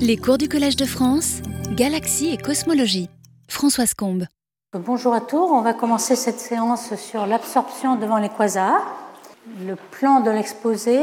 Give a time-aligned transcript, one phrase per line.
[0.00, 1.40] Les cours du Collège de France,
[1.72, 3.08] Galaxie et Cosmologie.
[3.48, 4.24] Françoise Combe.
[4.72, 8.86] Bonjour à tous, on va commencer cette séance sur l'absorption devant les quasars.
[9.66, 11.00] Le plan de l'exposé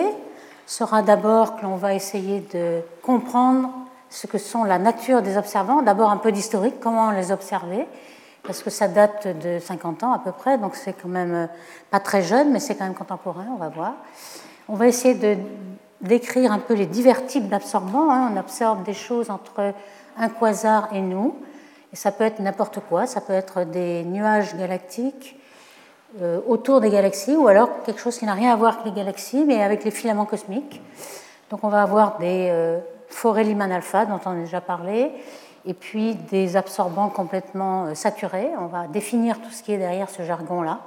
[0.65, 3.69] sera d'abord que l'on va essayer de comprendre
[4.09, 7.87] ce que sont la nature des observants, d'abord un peu d'historique, comment les observer,
[8.43, 11.49] parce que ça date de 50 ans à peu près, donc c'est quand même
[11.89, 13.93] pas très jeune, mais c'est quand même contemporain, on va voir.
[14.69, 15.37] On va essayer de
[16.03, 18.11] décrire un peu les divers types d'absorbants.
[18.11, 18.31] Hein.
[18.33, 19.73] On observe des choses entre
[20.17, 21.35] un quasar et nous.
[21.91, 25.37] Et ça peut être n'importe quoi, ça peut être des nuages galactiques
[26.21, 28.91] euh, autour des galaxies, ou alors quelque chose qui n'a rien à voir avec les
[28.91, 30.79] galaxies, mais avec les filaments cosmiques.
[31.49, 32.77] Donc on va avoir des euh,
[33.07, 35.11] forêts Lyman alpha, dont on a déjà parlé,
[35.65, 38.51] et puis des absorbants complètement euh, saturés.
[38.59, 40.81] On va définir tout ce qui est derrière ce jargon-là,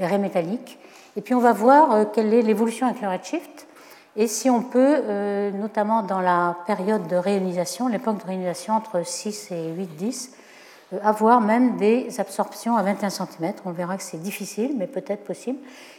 [0.00, 0.80] les raies métalliques.
[1.16, 3.67] Et puis on va voir quelle est l'évolution avec le redshift
[4.20, 9.06] et si on peut, euh, notamment dans la période de réalisation, l'époque de réalisation entre
[9.06, 10.32] 6 et 8, 10,
[10.92, 13.52] euh, avoir même des absorptions à 21 cm.
[13.64, 15.58] On verra que c'est difficile, mais peut-être possible.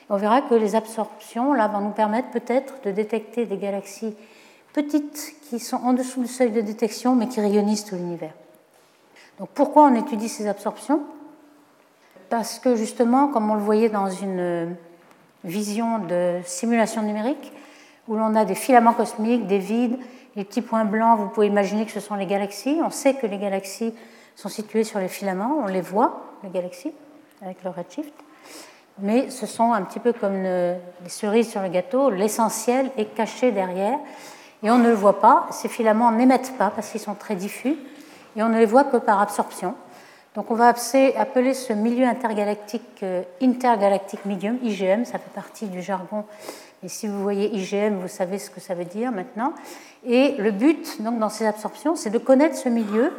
[0.10, 4.14] On verra que les absorptions là, vont nous permettre peut-être de détecter des galaxies
[4.74, 8.34] petites qui sont en dessous du seuil de détection, mais qui rayonnissent tout l'univers.
[9.40, 11.04] Donc pourquoi on étudie ces absorptions?
[12.30, 14.76] Parce que justement, comme on le voyait dans une
[15.46, 17.54] vision de simulation numérique,
[18.10, 19.98] où l'on a des filaments cosmiques, des vides,
[20.36, 22.80] les petits points blancs, vous pouvez imaginer que ce sont les galaxies.
[22.84, 23.94] On sait que les galaxies
[24.36, 26.92] sont situées sur les filaments, on les voit, les galaxies,
[27.42, 28.14] avec leur redshift.
[28.98, 33.52] Mais ce sont un petit peu comme les cerises sur le gâteau, l'essentiel est caché
[33.52, 33.98] derrière
[34.62, 35.48] et on ne le voit pas.
[35.52, 37.78] Ces filaments n'émettent pas parce qu'ils sont très diffus
[38.36, 39.76] et on ne les voit que par absorption.
[40.36, 43.24] Donc on va appeler ce milieu intergalactique euh,
[44.26, 46.26] medium, IGM, ça fait partie du jargon
[46.82, 49.54] et si vous voyez IgM, vous savez ce que ça veut dire maintenant.
[50.06, 53.12] Et le but, donc, dans ces absorptions, c'est de connaître ce milieu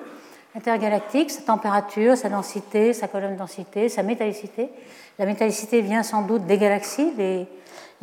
[0.56, 4.70] intergalactique, sa température, sa densité, sa colonne densité, sa métallicité.
[5.18, 7.12] La métallicité vient sans doute des galaxies.
[7.18, 7.46] Les,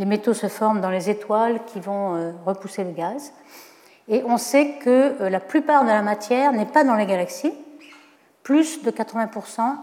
[0.06, 3.34] métaux se forment dans les étoiles qui vont euh, repousser le gaz.
[4.08, 7.54] Et on sait que euh, la plupart de la matière n'est pas dans les galaxies.
[8.48, 9.76] Plus de 80%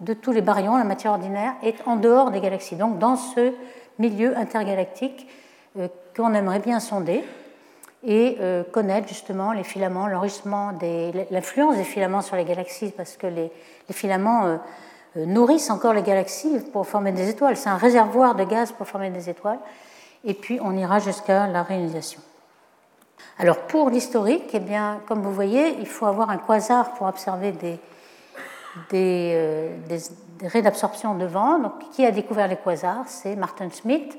[0.00, 2.76] de tous les baryons, la matière ordinaire, est en dehors des galaxies.
[2.76, 3.52] Donc dans ce
[3.98, 5.28] milieu intergalactique
[5.78, 7.22] euh, qu'on aimerait bien sonder
[8.02, 10.72] et euh, connaître justement les filaments, l'enrichissement,
[11.30, 13.52] l'influence des filaments sur les galaxies, parce que les,
[13.90, 17.58] filaments euh, nourrissent encore les galaxies pour former des étoiles.
[17.58, 19.58] C'est un réservoir de gaz pour former des étoiles.
[20.24, 22.22] Et puis on ira jusqu'à la réalisation.
[23.38, 24.62] Alors pour l'historique, eh
[25.06, 27.78] comme vous voyez, il faut avoir un quasar pour observer des,
[28.90, 31.58] des, des raies d'absorption de vent.
[31.58, 34.16] Donc, qui a découvert les quasars C'est Martin Smith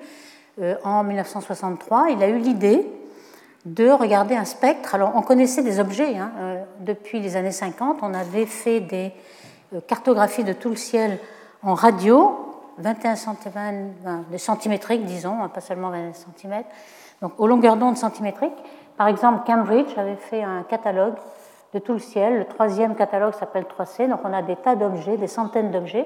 [0.60, 2.08] euh, en 1963.
[2.12, 2.88] Il a eu l'idée
[3.66, 4.96] de regarder un spectre.
[4.96, 8.00] Alors, on connaissait des objets hein, euh, depuis les années 50.
[8.02, 9.12] On avait fait des
[9.74, 11.20] euh, cartographies de tout le ciel
[11.64, 13.94] en radio, 21 cm,
[14.32, 16.64] de centimétriques, disons, hein, pas seulement 20 cm,
[17.22, 18.54] donc aux longueurs d'onde centimétriques.
[18.96, 21.16] Par exemple, Cambridge avait fait un catalogue
[21.74, 22.40] de tout le ciel.
[22.40, 26.06] Le troisième catalogue s'appelle 3C, donc on a des tas d'objets, des centaines d'objets,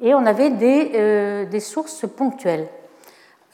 [0.00, 2.68] et on avait des, euh, des, sources ponctuelles.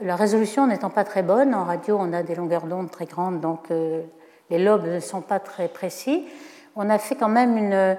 [0.01, 3.41] La résolution n'étant pas très bonne, en radio on a des longueurs d'onde très grandes,
[3.41, 4.03] donc euh,
[4.51, 6.27] les lobes ne sont pas très précis.
[6.77, 7.97] On a fait quand même une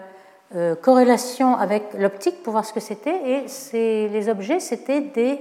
[0.56, 3.44] euh, corrélation avec l'optique pour voir ce que c'était,
[3.74, 5.40] et les objets c'était des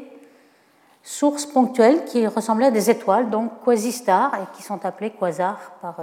[1.03, 6.01] sources ponctuelles qui ressemblaient à des étoiles, donc quasi-stars, et qui sont appelées quasars par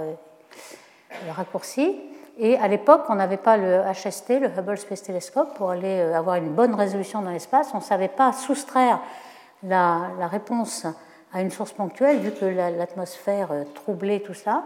[1.34, 1.96] raccourci.
[2.38, 6.16] Et à l'époque, on n'avait pas le HST, le Hubble Space Telescope, pour aller euh,
[6.16, 7.70] avoir une bonne résolution dans l'espace.
[7.72, 9.00] On ne savait pas soustraire
[9.62, 10.86] la, réponse
[11.32, 14.64] à une source ponctuelle, vu que l'atmosphère euh, troublait tout ça.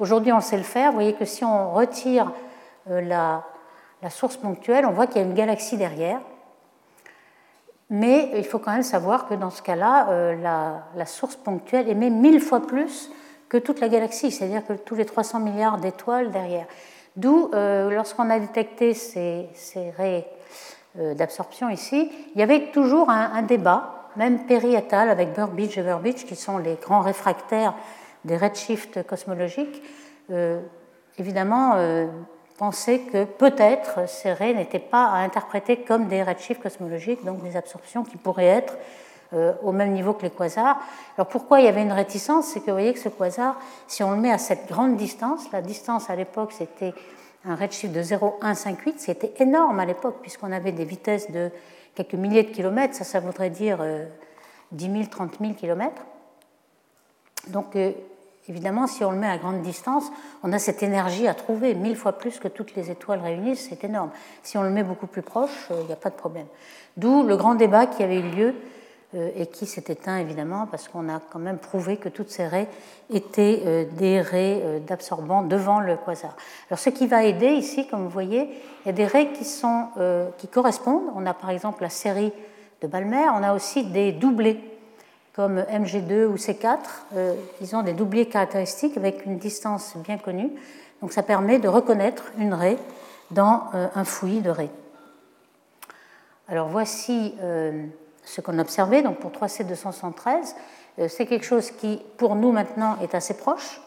[0.00, 0.90] Aujourd'hui, on sait le faire.
[0.90, 2.32] Vous voyez que si on retire
[2.90, 3.44] euh, la,
[4.10, 6.20] source ponctuelle, on voit qu'il y a une galaxie derrière.
[7.88, 12.08] Mais il faut quand même savoir que dans ce cas-là, la, la, source ponctuelle émet
[12.10, 13.10] mille fois plus
[13.52, 16.64] que toute la galaxie, c'est-à-dire que tous les 300 milliards d'étoiles derrière.
[17.16, 19.46] D'où, euh, lorsqu'on a détecté ces,
[19.98, 20.26] raies
[20.98, 26.24] euh, d'absorption ici, il y avait toujours un, débat, même périétal, avec Burbidge et Burbidge,
[26.24, 27.74] qui sont les grands réfractaires
[28.24, 29.82] des redshifts cosmologiques.
[30.30, 30.62] Euh,
[31.18, 31.76] évidemment,
[32.56, 37.58] pensaient que peut-être ces raies n'étaient pas à interpréter comme des redshifts cosmologiques, donc des
[37.58, 38.78] absorptions qui pourraient être
[39.34, 40.78] euh, au même niveau que les quasars.
[41.16, 42.46] Alors pourquoi il y avait une réticence?
[42.46, 45.50] C'est que vous voyez que ce quasar, si on le met à cette grande distance,
[45.52, 46.94] la distance à l'époque c'était
[47.44, 51.50] un redshift de 0,158, c'était énorme à l'époque puisqu'on avait des vitesses de
[51.94, 53.78] quelques milliers de kilomètres, ça, ça voudrait dire
[54.72, 56.02] 10 000, 30 000 kilomètres.
[57.48, 57.92] Donc euh,
[58.48, 60.04] évidemment, si on le met à grande distance,
[60.42, 63.84] on a cette énergie à trouver, mille fois plus que toutes les étoiles réunies, c'est
[63.84, 64.10] énorme.
[64.42, 66.46] Si on le met beaucoup plus proche, il n'y a pas de problème.
[66.96, 68.52] D'où le grand débat qui avait eu lieu euh,
[69.14, 72.68] et qui s'est éteint évidemment parce qu'on a quand même prouvé que toutes ces raies
[73.10, 76.34] étaient euh, des raies euh, d'absorbants devant le quasar.
[76.70, 78.48] Alors ce qui va aider ici, comme vous voyez,
[78.84, 79.88] il y a des raies qui, sont,
[80.38, 81.10] qui correspondent.
[81.14, 82.32] On a par exemple la série
[82.80, 84.58] de Balmer, on a aussi des doublés
[85.34, 86.78] comme MG2 ou C4,
[87.60, 90.50] ils ont des doublés caractéristiques avec une distance bien connue.
[91.00, 92.76] Donc ça permet de reconnaître une raie
[93.30, 94.70] dans un fouillis de raies.
[96.48, 97.34] Alors voici
[98.24, 100.54] ce qu'on observait, donc pour 3C273,
[100.98, 103.80] euh, c'est quelque chose qui, pour nous maintenant, est assez proche.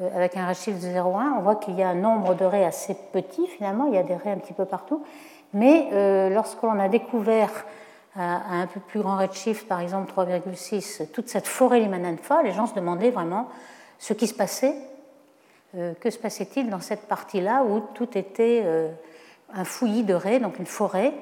[0.00, 2.64] Euh, avec un redshift de 0,1, on voit qu'il y a un nombre de raies
[2.64, 5.04] assez petit, finalement, il y a des raies un petit peu partout.
[5.52, 7.50] Mais euh, lorsque l'on a découvert
[8.16, 12.50] à un peu plus grand redshift, par exemple 3,6, toute cette forêt Lyman alpha, les
[12.50, 13.48] gens se demandaient vraiment
[13.98, 14.74] ce qui se passait.
[15.72, 18.66] que se passait-il dans cette partie-là où tout était
[19.54, 21.12] un fouillis de raies, donc une forêt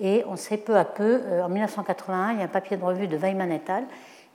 [0.00, 2.84] et on sait peu à peu, euh, en 1981, il y a un papier de
[2.84, 3.84] revue de Weiman et al.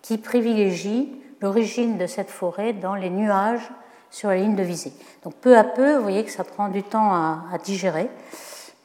[0.02, 3.70] qui privilégie l'origine de cette forêt dans les nuages
[4.12, 4.94] sur la ligne de visée.
[5.24, 8.10] Donc peu à peu, vous voyez que ça prend du temps à, digérer,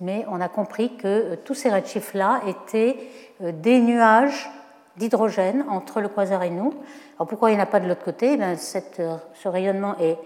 [0.00, 2.96] mais on a compris que euh, tous ces redshifts-là étaient
[3.42, 4.48] euh, des nuages
[4.96, 6.72] d'hydrogène entre le quasar et nous.
[7.16, 8.38] Alors pourquoi il n'y en a pas de l'autre côté?
[8.40, 10.18] Eh Ce rayonnement est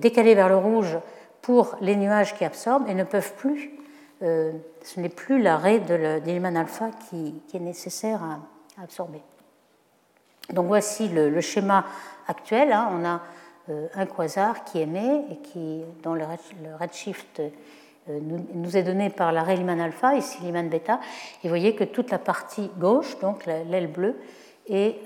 [0.00, 0.96] décalé vers le rouge
[1.42, 3.77] pour les nuages qui absorbent et ne peuvent plus
[4.22, 9.22] euh, ce n'est plus l'arrêt de l'Hillman alpha qui, est nécessaire à, absorber.
[10.52, 11.84] Donc voici le, schéma
[12.26, 12.72] actuel.
[12.72, 12.88] Hein.
[12.92, 13.20] On a
[13.68, 16.24] euh, un quasar qui émet et qui, dont le,
[16.80, 18.18] redshift euh,
[18.54, 20.98] nous, est donné par l'arrêt Lyman alpha, ici Lyman bêta.
[21.44, 24.16] Et vous voyez que toute la partie gauche, donc l'aile bleue,
[24.68, 24.96] est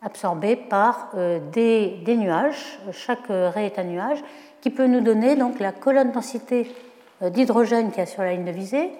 [0.00, 1.10] absorbée par
[1.52, 2.80] des, des, nuages.
[2.90, 4.22] Chaque ray est un nuage
[4.60, 6.68] qui peut nous donner donc la colonne densité
[7.22, 8.90] euh, d'hydrogène qui a sur la ligne de visée,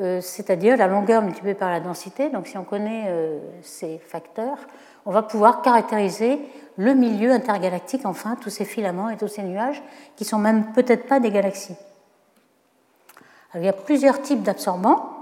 [0.00, 2.28] euh, c'est-à-dire la longueur multipliée par la densité.
[2.30, 4.58] Donc si on connaît euh, ces facteurs,
[5.06, 6.40] on va pouvoir caractériser
[6.76, 9.82] le milieu intergalactique, enfin, tous ces filaments et tous ces nuages,
[10.16, 11.76] qui sont même peut-être pas des galaxies.
[13.54, 15.14] il y a plusieurs types d'absorbants.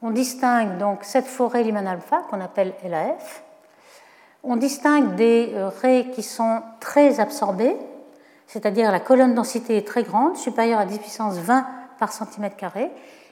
[0.00, 3.42] On distingue donc cette forêt Lyman alpha qu'on appelle LAF.
[4.44, 5.52] On distingue des
[5.82, 7.76] raies qui sont très absorbées,
[8.46, 11.66] c'est-à-dire la colonne densité est très grande, supérieure à 10 puissance 20
[11.98, 12.90] par centimètre carré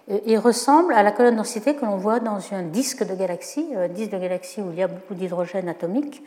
[0.08, 3.88] et ressemble à la colonne densité que l'on voit dans un disque de galaxie, un
[3.88, 6.22] disque de galaxie où il y a beaucoup d'hydrogène atomique.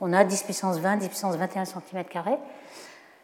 [0.00, 2.38] On a 10 puissance 20, 10 puissance 21 cm carré.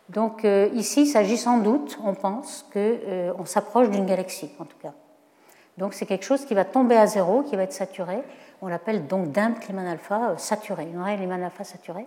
[0.09, 4.65] Donc euh, ici, il s'agit sans doute, on pense, qu'on euh, s'approche d'une galaxie, en
[4.65, 4.93] tout cas.
[5.79, 8.19] Donc c'est quelque chose qui va tomber à zéro, qui va être saturé.
[8.61, 12.07] On l'appelle donc d'un Lyman alpha euh, saturé, une raie Lyman alpha saturée.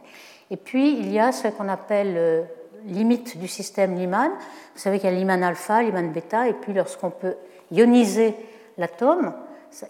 [0.52, 2.46] Et puis il y a ce qu'on appelle
[2.86, 4.30] limite du système Lyman.
[4.76, 7.36] Vous savez qu'il y a Lyman alpha, Lyman bêta, et puis lorsqu'on peut
[7.72, 8.36] ioniser
[8.78, 9.34] l'atome,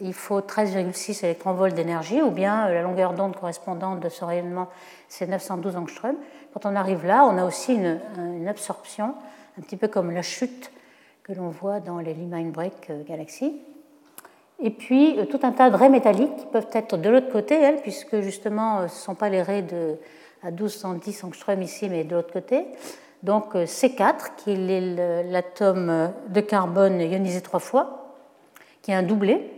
[0.02, 4.70] il faut 13,6 électronvolts d'énergie, ou bien euh, la longueur d'onde correspondante de ce rayonnement,
[5.10, 6.16] c'est 912 angstroms.
[6.54, 9.16] Quand on arrive là, on a aussi une, absorption,
[9.58, 10.72] un petit peu comme la chute
[11.24, 13.62] que l'on voit dans les Lyman break euh, galaxies.
[14.60, 17.56] Et puis euh, tout un tas de raies métalliques qui peuvent être de l'autre côté,
[17.56, 19.98] elles, puisque justement ce ne sont pas les raies de,
[20.44, 22.66] à 1210 angstroms ici, mais de l'autre côté.
[23.24, 28.16] Donc euh, C4, qui est l'atome de carbone ionisé trois fois,
[28.82, 29.50] qui est un doublé.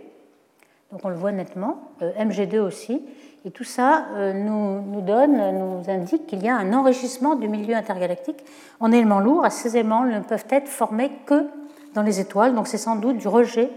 [0.92, 1.92] Donc on le voit nettement.
[2.02, 3.02] Euh, MG2 aussi.
[3.44, 7.48] Et tout ça euh, nous, nous, donne, nous indique qu'il y a un enrichissement du
[7.48, 8.44] milieu intergalactique
[8.80, 9.46] en éléments lourds.
[9.52, 11.48] Ces éléments ne peuvent être formés que
[11.96, 12.54] dans les étoiles.
[12.54, 13.70] Donc c'est sans doute du rejet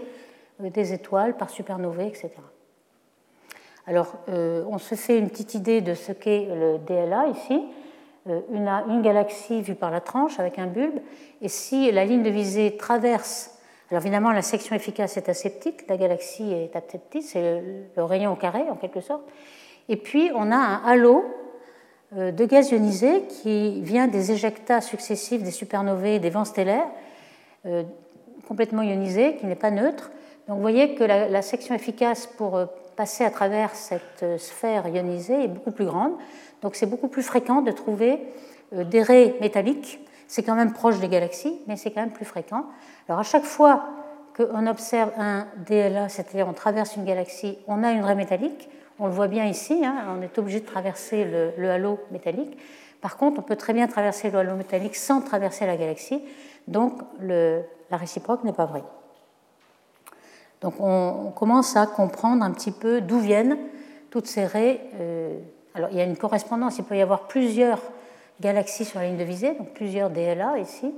[0.59, 2.29] des étoiles par supernovae, etc.
[3.89, 7.59] Alors, euh, on se fait une petite idée de ce qu'est le DLA ici.
[8.29, 10.99] Euh, une, galaxie vue par la tranche avec un bulbe.
[11.41, 13.57] Et si la ligne de visée traverse,
[13.89, 17.63] alors évidemment la section efficace est assez petite, la galaxie est assez petite, c'est
[17.95, 19.23] le, rayon au carré en quelque sorte.
[19.87, 21.25] Et puis on a un halo
[22.15, 26.89] euh, de gaz ionisé qui vient des éjectats successifs des supernovae des vents stellaires,
[28.47, 30.11] complètement ionisé, qui n'est pas neutre.
[30.47, 32.59] Donc vous voyez que la section efficace pour
[32.99, 36.11] passer à travers cette euh, sphère ionisée est beaucoup plus grande.
[36.61, 38.19] Donc c'est beaucoup plus fréquent de trouver
[38.73, 40.01] euh, des raies métalliques.
[40.27, 42.65] C'est quand même proche des galaxies, mais c'est quand même plus fréquent.
[43.07, 43.85] Alors à chaque fois
[44.35, 48.67] qu'on observe un DLA, c'est-à-dire on traverse une galaxie, on a une raie métallique.
[48.99, 52.57] On le voit bien ici, hein, on est obligé de traverser le, halo métallique.
[52.99, 56.21] Par contre, on peut très bien traverser le halo métallique sans traverser la galaxie.
[56.67, 58.83] Donc la réciproque n'est pas vraie.
[60.61, 63.57] Donc on, commence à comprendre un petit peu d'où viennent
[64.09, 64.81] toutes ces raies.
[64.99, 65.37] Euh,
[65.75, 67.79] Alors il y a une correspondance, il peut y avoir plusieurs
[68.41, 70.93] galaxies sur la ligne de visée, donc plusieurs DLA ici,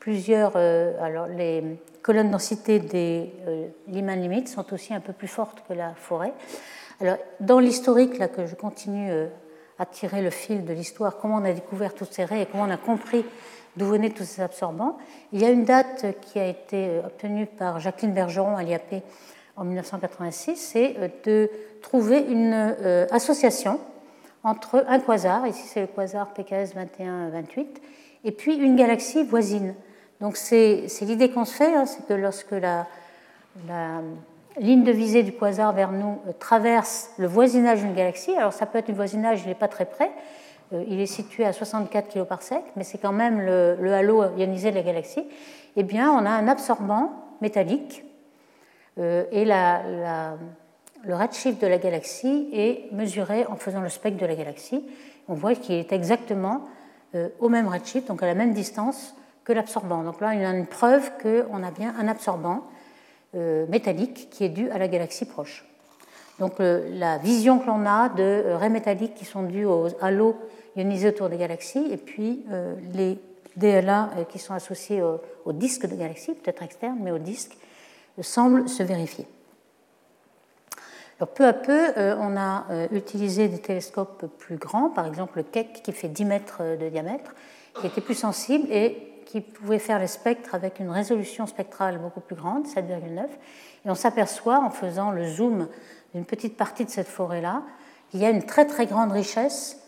[0.00, 0.56] plusieurs.
[0.56, 1.62] alors les
[2.02, 3.32] colonnes densité des
[3.88, 6.32] Lyman limites sont aussi un peu plus fortes que la forêt.
[7.00, 9.10] Alors dans l'historique là que je continue
[9.78, 12.64] à tirer le fil de l'histoire, comment on a découvert toutes ces raies et comment
[12.64, 13.24] on a compris
[13.76, 14.98] d'où venaient tous ces absorbants.
[15.32, 19.02] Il y a une date qui a été obtenue par Jacqueline Bergeron à l'IAP
[19.58, 21.50] en 1986, c'est euh, de
[21.82, 23.80] trouver une euh, association
[24.44, 27.82] entre un quasar, ici c'est le quasar PKS 2128,
[28.24, 29.74] et puis une galaxie voisine.
[30.20, 32.86] Donc c'est l'idée qu'on se fait, hein, c'est que lorsque la,
[33.66, 34.00] la,
[34.60, 38.64] ligne de visée du quasar vers nous euh, traverse le voisinage d'une galaxie, alors ça
[38.64, 40.10] peut être un voisinage, il n'est pas très près,
[40.72, 44.70] il est situé à 64 kg par sec, mais c'est quand même le, halo ionisé
[44.70, 45.24] de la galaxie,
[45.76, 48.04] eh bien on a un absorbant métallique
[48.98, 54.34] euh, et le redshift de la galaxie est mesuré en faisant le spectre de la
[54.34, 54.84] galaxie.
[55.28, 56.64] On voit qu'il est exactement
[57.14, 60.02] euh, au même redshift, donc à la même distance que l'absorbant.
[60.02, 62.64] Donc là, il y a une preuve qu'on a bien un absorbant
[63.34, 65.67] euh, métallique qui est dû à la galaxie proche.
[66.38, 70.36] Donc la vision que l'on a de raies métalliques qui sont dues aux halos
[70.76, 72.44] ionisés autour des galaxies, et puis
[72.92, 73.18] les
[73.56, 77.56] DLA qui sont associés au, au disque de galaxies, peut-être externe, mais au disque,
[78.22, 79.26] semble se vérifier.
[81.34, 85.42] peu à peu, euh, on a euh, utilisé des télescopes plus grands, par exemple le
[85.44, 87.34] Keck qui fait 10 mètres de diamètre,
[87.80, 92.20] qui était plus sensible et qui pouvait faire les spectres avec une résolution spectrale beaucoup
[92.20, 93.26] plus grande, 7,9.
[93.84, 95.68] Et on s'aperçoit en faisant le zoom
[96.14, 97.62] d'une petite partie de cette forêt-là,
[98.10, 99.78] qu'il y a une très très grande richesse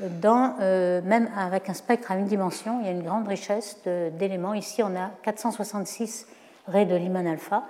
[0.00, 3.78] dans, euh, même avec un spectre à une dimension, il y a une grande richesse
[3.84, 4.54] d'éléments.
[4.54, 6.26] Ici, on a 466
[6.66, 7.64] ray de Lyman alpha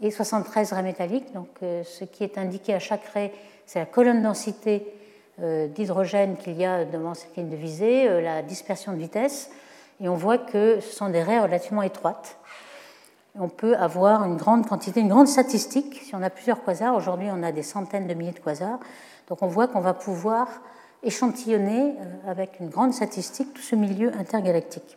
[0.00, 1.32] et 73 rays métalliques.
[1.32, 3.30] Donc, euh, ce qui est indiqué à chaque ray,
[3.66, 4.86] c'est la colonne densité
[5.42, 9.50] euh, d'hydrogène qu'il y a devant cette ligne de visée, euh, la dispersion de vitesse,
[10.00, 12.36] et on voit que ce sont des raies relativement étroites.
[13.38, 16.00] On peut avoir une grande quantité, une grande statistique.
[16.04, 18.78] Si on a plusieurs quasars, aujourd'hui on a des centaines de milliers de quasars,
[19.28, 20.48] donc on voit qu'on va pouvoir
[21.02, 24.96] échantillonner avec une grande statistique tout ce milieu intergalactique.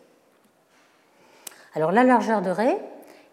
[1.74, 2.78] Alors la largeur de raie,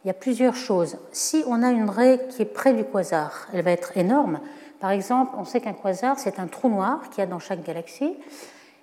[0.03, 0.97] il y a plusieurs choses.
[1.11, 4.39] Si on a une raie qui est près du quasar, elle va être énorme.
[4.79, 7.63] Par exemple, on sait qu'un quasar, c'est un trou noir qu'il y a dans chaque
[7.63, 8.15] galaxie.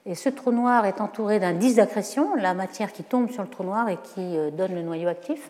[0.04, 3.48] Et ce trou noir est entouré d'un disque d'accrétion, la matière qui tombe sur le
[3.48, 5.48] trou noir et qui euh, donne le noyau actif.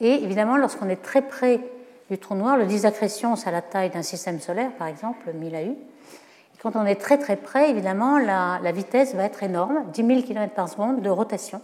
[0.00, 1.60] Et évidemment, lorsqu'on est très près
[2.10, 5.32] du trou noir, le disque d'accrétion, c'est à la taille d'un système solaire, par exemple,
[5.32, 5.58] 1000 AU.
[5.58, 5.76] Et
[6.62, 10.52] quand on est très très près, évidemment, la, vitesse va être énorme, 10 000 km
[10.54, 11.60] par seconde de rotation.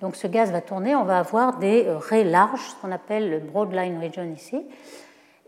[0.00, 3.30] Donc ce gaz va tourner, on va avoir des euh, raies larges, ce qu'on appelle
[3.30, 4.64] le broadline region ici.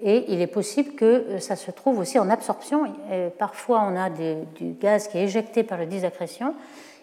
[0.03, 2.93] Et il est possible que euh, ça se trouve aussi en absorption.
[3.39, 6.57] parfois, on a du gaz qui est éjecté par le disaccrétion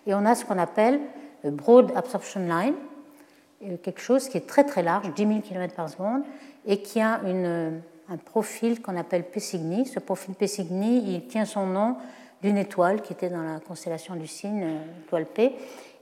[0.08, 1.00] et on a ce qu'on appelle
[1.44, 2.74] le broad absorption line,
[3.84, 6.24] quelque chose qui est très très large, 10 000 km par seconde,
[6.66, 9.86] et qui a une, un profil qu'on appelle P Cygni.
[9.86, 11.98] Ce profil P Cygni, il tient son nom
[12.42, 15.54] d'une étoile qui était dans la constellation du Cygne, euh, l'étoile P,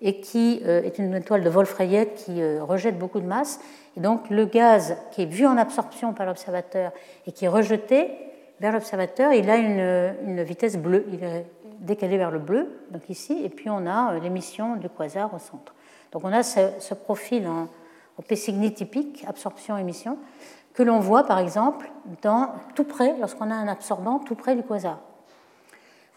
[0.02, 3.60] et qui euh, est une étoile de Wolf-Rayet qui euh, rejette beaucoup de masse.
[3.96, 6.92] Et donc le gaz qui est vu en absorption par l'observateur
[7.26, 8.10] et qui est rejeté
[8.60, 11.46] vers l'observateur, il a une, vitesse bleue, il est
[11.80, 15.75] décalé vers le bleu, donc ici, et puis on a l'émission du quasar au centre.
[16.16, 17.64] Donc on a ce, profil en,
[18.18, 20.18] en P Cygni typique, absorption-émission,
[20.74, 21.92] que l'on voit par exemple
[22.74, 25.02] tout près, lorsqu'on a un absorbant tout près du quasar.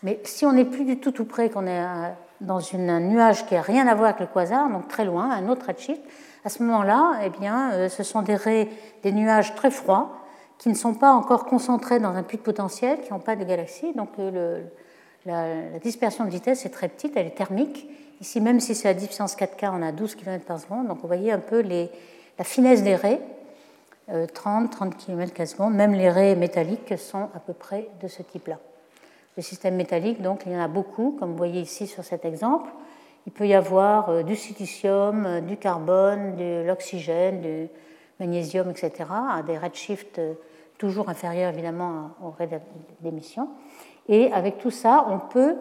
[0.05, 1.85] Mais si on n'est plus du tout tout près, qu'on est
[2.41, 5.49] dans un nuage qui n'a rien à voir avec le quasar, donc très loin, un
[5.49, 6.01] autre redshift,
[6.45, 8.69] à ce moment-là, eh bien, euh, ce sont des, raies,
[9.03, 10.13] des nuages très froids
[10.59, 13.43] qui ne sont pas encore concentrés dans un puits de potentiel, qui n'ont pas de
[13.43, 13.95] galaxies.
[13.95, 14.63] Donc euh,
[15.27, 17.91] la, dispersion de vitesse est très petite, elle est thermique.
[18.21, 20.89] Ici, même si c'est à distance 4K, on a 12 km par seconde.
[20.89, 23.21] Donc vous voyez un peu la finesse des raies,
[24.35, 25.75] 30, 30 km par seconde.
[25.75, 28.59] Même les raies métalliques sont à peu près de ce type-là.
[29.39, 32.25] Le système métallique, donc, il y en a beaucoup, comme vous voyez ici sur cet
[32.25, 32.69] exemple.
[33.25, 37.69] Il peut y avoir euh, du silicium, euh, du carbone, de l'oxygène, du
[38.19, 40.35] magnésium, etc., à des redshifts euh,
[40.77, 42.49] toujours inférieurs évidemment au ray
[43.01, 43.49] d'émission.
[44.09, 45.55] Et avec tout ça, on peut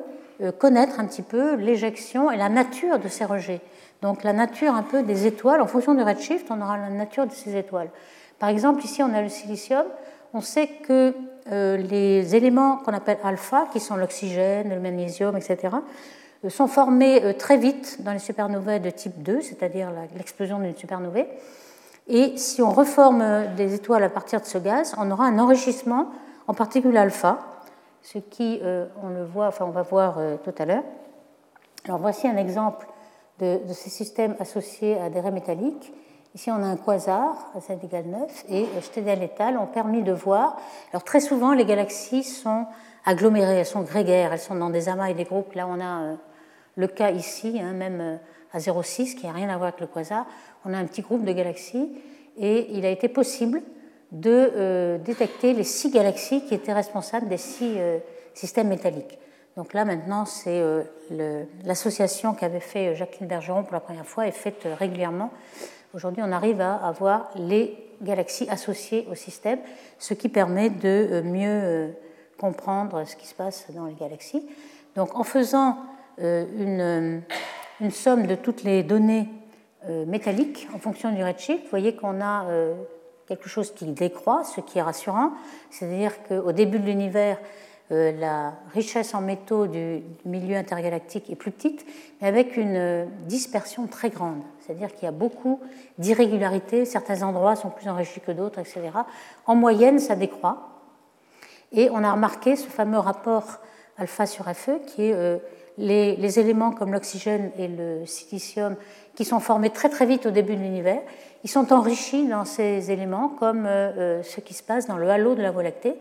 [0.59, 3.61] connaître un petit peu l'éjection et la nature de ces rejets.
[4.01, 7.25] Donc la nature un peu des étoiles, en fonction du redshift, on aura la nature
[7.25, 7.89] de ces étoiles.
[8.39, 9.85] Par exemple, ici on a le silicium,
[10.33, 11.13] on sait que
[11.51, 15.75] euh, les éléments qu'on appelle alpha, qui sont l'oxygène, le magnésium, etc.,
[16.43, 20.75] euh, sont formés euh, très vite dans les supernovae de type 2, c'est-à-dire l'explosion d'une
[20.75, 21.25] supernovae.
[22.09, 23.23] Et si on reforme
[23.57, 26.09] des étoiles à partir de ce gaz, on aura un enrichissement,
[26.47, 27.39] en particulier alpha,
[28.07, 28.61] ce qui,
[29.03, 30.83] on le voit, enfin on va voir tout à l'heure.
[31.85, 32.87] Alors voici un exemple
[33.39, 35.93] de, ces systèmes associés à des raies métalliques.
[36.35, 39.57] Ici, on a un quasar à z égale 9 et Stedel et al.
[39.57, 40.57] ont permis de voir.
[40.91, 42.65] Alors, très souvent, les galaxies sont
[43.05, 45.53] agglomérées, elles sont grégaires, elles sont dans des amas et des groupes.
[45.53, 46.15] Là, on a euh,
[46.75, 48.17] le cas ici, hein, même euh,
[48.53, 50.25] à 0,6, qui n'a rien à voir avec le quasar.
[50.65, 51.91] On a un petit groupe de galaxies
[52.37, 53.61] et il a été possible
[54.11, 57.77] de euh, détecter les six galaxies qui étaient responsables des six
[58.33, 59.19] systèmes métalliques.
[59.57, 60.83] Donc là, maintenant, c'est euh,
[61.65, 65.31] l'association qu'avait fait Jacqueline Bergeron pour la première fois est faite euh, régulièrement.
[65.95, 69.57] Aujourd'hui, on arrive à avoir les galaxies associées au système,
[69.97, 71.95] ce qui permet de euh, mieux
[72.37, 74.47] comprendre ce qui se passe dans les galaxies.
[74.95, 75.77] Donc, en faisant
[76.19, 77.21] une
[77.91, 79.27] somme de toutes les données
[80.07, 82.45] métalliques en fonction du redshift, vous voyez qu'on a
[83.27, 85.31] quelque chose qui décroît, ce qui est rassurant.
[85.69, 87.37] C'est-à-dire qu'au début de l'univers,
[87.91, 91.85] euh, la richesse en métaux du milieu intergalactique est plus petite,
[92.19, 94.41] mais avec une euh, dispersion très grande.
[94.59, 95.61] C'est-à-dire qu'il y a beaucoup
[95.97, 98.89] d'irrégularités, certains endroits sont plus enrichis que d'autres, etc.
[99.45, 100.69] En moyenne, ça décroît.
[101.71, 103.59] Et on a remarqué ce fameux rapport
[103.97, 105.41] alpha sur Fe, qui est
[105.79, 108.75] euh, les, éléments comme l'oxygène et le silicium,
[109.15, 111.01] qui sont formés très très vite au début de l'univers,
[111.43, 115.41] ils sont enrichis dans ces éléments, comme ce qui se passe dans le halo de
[115.41, 115.95] la Voie lactée.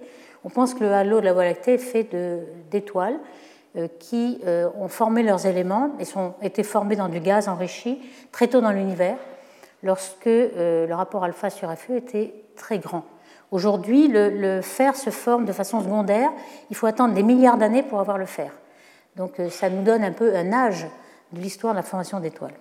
[0.44, 2.08] On pense que le halo de la Voie lactée est fait
[2.70, 3.18] d'étoiles
[3.76, 8.00] euh, qui euh, ont formé leurs éléments et ont été formés dans du gaz enrichi
[8.32, 9.18] très tôt dans l'univers,
[9.82, 13.04] lorsque euh, le rapport alpha sur Fe était très grand.
[13.50, 16.30] Aujourd'hui, le, fer se forme de façon secondaire.
[16.70, 18.50] Il faut attendre des milliards d'années pour avoir le fer.
[19.16, 20.86] Donc ça nous donne un peu un âge
[21.32, 22.54] de l'histoire de la formation d'étoiles.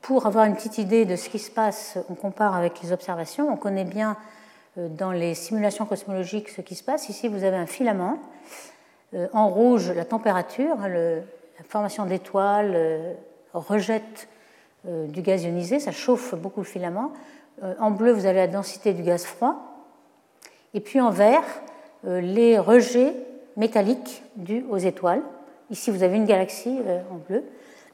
[0.00, 3.48] Pour avoir une petite idée de ce qui se passe, on compare avec les observations.
[3.52, 4.16] On connaît bien
[4.78, 7.08] euh, dans les simulations cosmologiques ce qui se passe.
[7.08, 8.18] Ici, vous avez un filament.
[9.14, 13.12] Euh, en rouge, la température, hein, la formation d'étoiles euh,
[13.52, 14.28] rejette
[14.84, 17.12] du gaz ionisé, ça chauffe beaucoup le filament.
[17.80, 19.56] En bleu, vous avez la densité du gaz froid.
[20.72, 21.42] Et puis en vert,
[22.04, 23.12] les rejets
[23.58, 25.22] métalliques dus aux étoiles.
[25.70, 26.78] Ici, vous avez une galaxie
[27.10, 27.44] en bleu.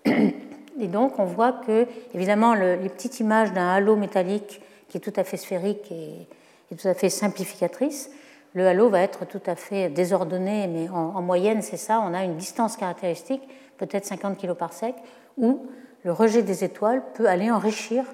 [0.81, 5.12] Et donc, on voit que, évidemment, les petites images d'un halo métallique qui est tout
[5.16, 6.29] à fait sphérique et,
[6.77, 8.11] tout à fait simplificatrice.
[8.55, 12.00] Le halo va être tout à fait désordonné, mais en, moyenne, c'est ça.
[12.00, 13.42] On a une distance caractéristique,
[13.77, 14.94] peut-être 50 kg par sec,
[15.37, 15.66] où
[16.05, 18.05] le rejet des étoiles peut aller enrichir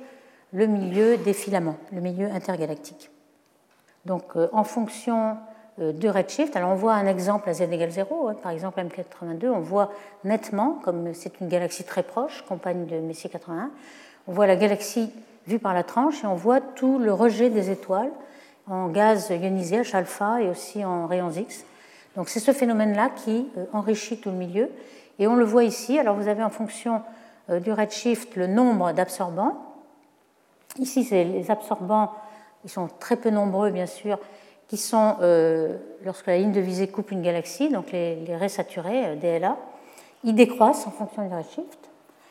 [0.52, 3.10] le milieu des filaments, le milieu intergalactique.
[4.04, 5.34] Donc, euh, en fonction euh,
[5.80, 9.48] de redshift, alors on voit un exemple à z égale 0, hein, par exemple M82,
[9.48, 9.90] on voit
[10.24, 13.70] nettement, comme c'est une galaxie très proche, compagne de Messier 81,
[14.28, 15.10] on voit la galaxie
[15.46, 18.10] vue par la tranche et on voit tout le rejet des étoiles
[18.68, 21.64] en gaz ionisé H alpha et aussi en rayons X.
[22.16, 24.70] Donc c'est ce phénomène-là qui euh, enrichit tout le milieu.
[25.18, 25.98] Et on le voit ici.
[25.98, 27.02] Alors vous avez en fonction
[27.50, 29.66] euh, du redshift le nombre d'absorbants.
[30.78, 32.12] Ici, c'est les absorbants,
[32.64, 34.18] ils sont très peu nombreux bien sûr,
[34.70, 38.48] qui sont, euh, lorsque la ligne de visée coupe une galaxie, donc les, les raies
[38.48, 39.56] saturées, DLA,
[40.22, 41.90] ils décroissent en fonction du redshift.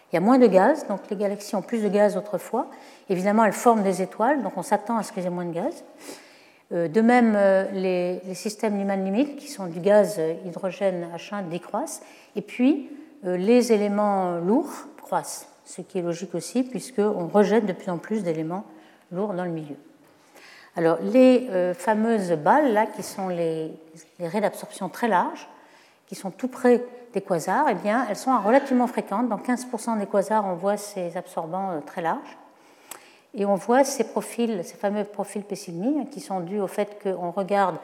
[0.09, 2.67] Il y a moins de gaz, donc les galaxies ont plus de gaz autrefois.
[3.09, 5.83] Évidemment, elles forment des étoiles, donc on s'attend à ce qu'elles aient moins de gaz.
[6.71, 11.49] Euh, de même, euh, les, systèmes Lyman limite, qui sont du gaz euh, hydrogène H1,
[11.49, 12.01] décroissent.
[12.37, 12.89] Et puis,
[13.21, 18.23] les éléments lourds croissent, ce qui est logique aussi, puisqu'on rejette de plus en plus
[18.23, 18.63] d'éléments
[19.11, 19.75] lourds dans le milieu.
[20.79, 23.69] Alors, les fameuses balles, là, qui sont les,
[24.17, 25.49] raies d'absorption très larges,
[26.07, 29.27] qui sont tout près des quasars, eh bien, elles sont relativement fréquentes.
[29.27, 32.37] Dans 15% des quasars, on voit ces absorbants très larges.
[33.33, 37.31] Et on voit ces profils, ces fameux profils Pessigny, qui sont dus au fait qu'on
[37.31, 37.75] regarde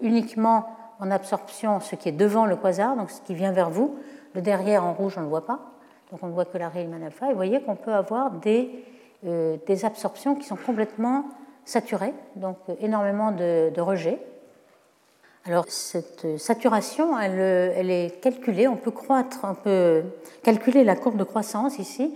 [0.00, 3.96] uniquement en absorption ce qui est devant le quasar, donc ce qui vient vers vous.
[4.34, 5.60] Le derrière en rouge, on ne le voit pas,
[6.10, 7.26] donc on ne voit que la Riemann alpha.
[7.26, 8.84] Et vous voyez qu'on peut avoir des,
[9.24, 11.26] euh, des, absorptions qui sont complètement
[11.64, 14.18] saturées, donc euh, énormément de, rejets.
[15.46, 17.38] Alors cette saturation, elle,
[17.76, 20.02] elle, est calculée, on peut croître, on peut
[20.42, 22.14] calculer la courbe de croissance ici,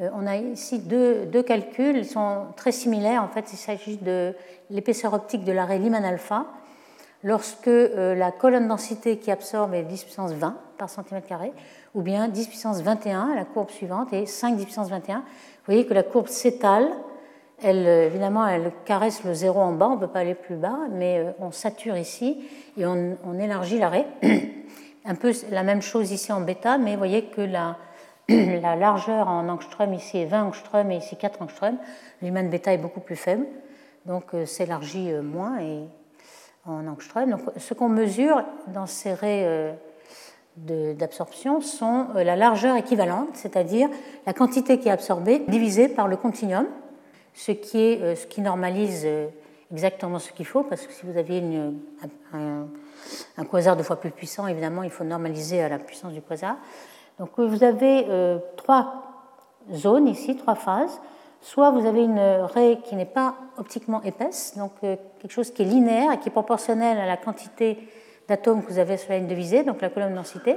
[0.00, 3.22] euh, on a ici deux, calculs, ils sont très similaires.
[3.22, 4.34] En fait, il s'agit de
[4.70, 6.46] l'épaisseur optique de l'arrêt Lyman alpha.
[7.22, 11.52] Lorsque euh, la colonne densité qui absorbe est 10 puissance 20 par centimètre carré,
[11.94, 15.18] ou bien 10 puissance 21, la courbe suivante, et 5 10 puissance 21.
[15.18, 15.24] Vous
[15.66, 16.88] voyez que la courbe s'étale.
[17.62, 20.56] Elle, euh, évidemment, elle caresse le zéro en bas, on ne peut pas aller plus
[20.56, 22.44] bas, mais on sature ici
[22.76, 24.06] et on, on élargit l'arrêt.
[25.06, 27.76] Un peu la même chose ici en bêta, mais vous voyez que la,
[28.28, 31.76] la largeur en angstrom ici est 20 angstrom et ici 4 angstrom.
[32.22, 33.46] L'humain bêta est beaucoup plus faible,
[34.06, 35.84] donc euh, s'élargit euh, moins et
[36.66, 37.30] en angstrom.
[37.30, 39.76] Donc, ce qu'on mesure dans ces raies
[40.56, 43.90] d'absorption sont la largeur équivalente, c'est-à-dire
[44.26, 46.66] la quantité qui est absorbée divisée par le continuum,
[47.34, 49.06] ce qui, est, ce qui normalise
[49.72, 51.80] exactement ce qu'il faut, parce que si vous aviez une,
[52.32, 56.56] un, quasar deux fois plus puissant, évidemment, il faut normaliser à la puissance du quasar.
[57.18, 59.02] Donc vous avez euh, trois
[59.72, 61.00] zones ici, trois phases.
[61.40, 65.62] Soit vous avez une raie qui n'est pas optiquement épaisse, donc euh, quelque chose qui
[65.62, 67.78] est linéaire et qui est proportionnel à la quantité
[68.28, 70.56] d'atomes que vous avez sur la ligne de visée, donc la colonne densité,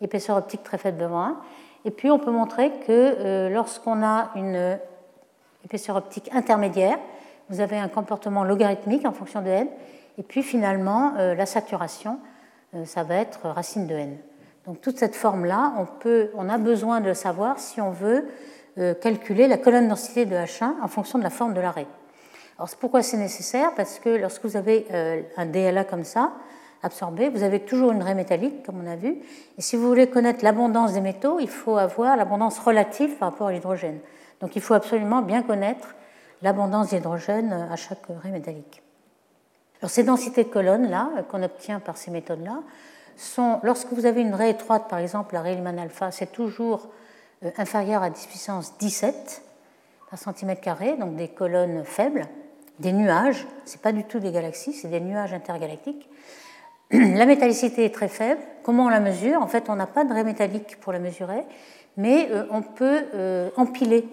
[0.00, 1.36] épaisseur optique très faible devant 1.
[1.84, 4.78] Et puis on peut montrer que euh, lorsqu'on a une
[5.66, 6.96] épaisseur optique intermédiaire,
[7.48, 9.68] vous avez un comportement logarithmique en fonction de n,
[10.16, 12.20] et puis finalement, euh, la saturation,
[12.74, 14.16] euh, ça va être racine de n.
[14.64, 15.86] Donc toute cette forme-là, on,
[16.36, 18.28] on a besoin de le savoir si on veut
[18.78, 21.88] euh, calculer la colonne densité de H1 en fonction de la forme de l'arrêt.
[22.58, 23.74] Alors pourquoi c'est nécessaire?
[23.74, 24.86] Parce que lorsque vous avez
[25.36, 26.32] un DLA comme ça,
[26.82, 29.18] absorbé, vous avez toujours une raie métallique, comme on a vu.
[29.58, 33.48] Et si vous voulez connaître l'abondance des métaux, il faut avoir l'abondance relative par rapport
[33.48, 33.98] à l'hydrogène.
[34.40, 35.94] Donc il faut absolument bien connaître
[36.42, 38.82] l'abondance d'hydrogène à chaque raie métallique.
[39.80, 42.60] Alors, ces densités de colonnes là qu'on obtient par ces méthodes-là
[43.16, 46.88] sont, lorsque vous avez une raie étroite, par exemple la raie Lyman alpha, c'est toujours
[47.44, 49.42] euh, inférieur à 10 puissance 17
[50.10, 52.26] par centimètre carré, donc des colonnes faibles,
[52.78, 56.08] des nuages, ce n'est pas du tout des galaxies, c'est des nuages intergalactiques.
[56.90, 58.40] La métallicité est très faible.
[58.62, 59.42] Comment on la mesure?
[59.42, 61.44] En fait, on n'a pas de raie métallique pour la mesurer,
[61.96, 64.06] mais euh, on peut euh, empiler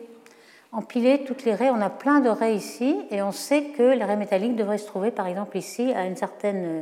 [0.74, 1.70] empiler toutes les raies.
[1.70, 4.88] On a plein de raies ici et on sait que les raies métalliques devraient se
[4.88, 6.82] trouver par exemple ici à une certaine euh,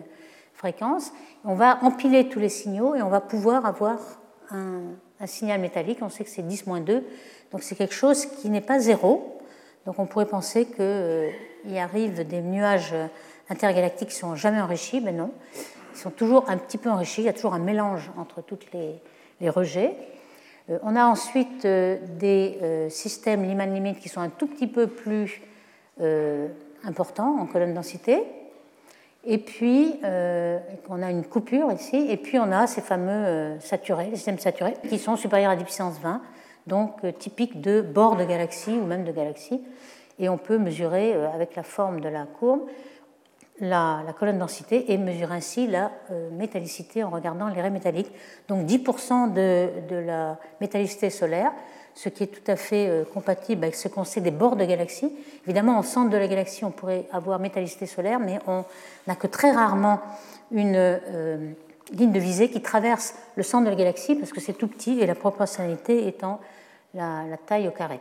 [0.53, 1.11] fréquence.
[1.43, 3.99] On va empiler tous les signaux et on va pouvoir avoir
[4.49, 5.99] un, signal métallique.
[6.01, 7.03] On sait que c'est 10-2,
[7.51, 9.39] donc c'est quelque chose qui n'est pas zéro.
[9.85, 11.29] Donc on pourrait penser qu'il euh,
[11.75, 12.95] arrive des nuages
[13.49, 15.31] intergalactiques qui sont jamais enrichis, mais non.
[15.93, 18.59] Ils sont toujours un petit peu enrichis, il y a toujours un mélange entre tous
[18.73, 19.01] les,
[19.41, 19.95] les rejets.
[20.71, 24.67] Euh, on a ensuite euh, des euh, systèmes Lyman limit qui sont un tout petit
[24.67, 25.41] peu plus
[26.83, 28.23] importants en colonne densité.
[29.23, 32.07] Et puis, on a une coupure ici.
[32.09, 35.63] Et puis, on a ces fameux saturés, les systèmes saturés, qui sont supérieurs à 10
[35.63, 36.21] puissance 20,
[36.65, 39.61] donc typiques de bord de galaxies ou même de galaxies.
[40.17, 42.61] Et on peut mesurer avec la forme de la courbe
[43.61, 48.11] la, colonne densité et mesure ainsi la euh, métallicité en regardant les raies métalliques.
[48.47, 51.51] Donc 10% de, de, la métallicité solaire,
[51.93, 54.65] ce qui est tout à fait euh, compatible avec ce qu'on sait des bords de
[54.65, 55.13] galaxies.
[55.45, 58.65] Évidemment, au centre de la galaxie, on pourrait avoir métallicité solaire, mais on
[59.07, 59.99] n'a que très rarement
[60.51, 61.51] une euh,
[61.91, 64.99] ligne de visée qui traverse le centre de la galaxie parce que c'est tout petit
[64.99, 66.39] et la proportionnalité étant
[66.93, 67.99] la, taille au carré.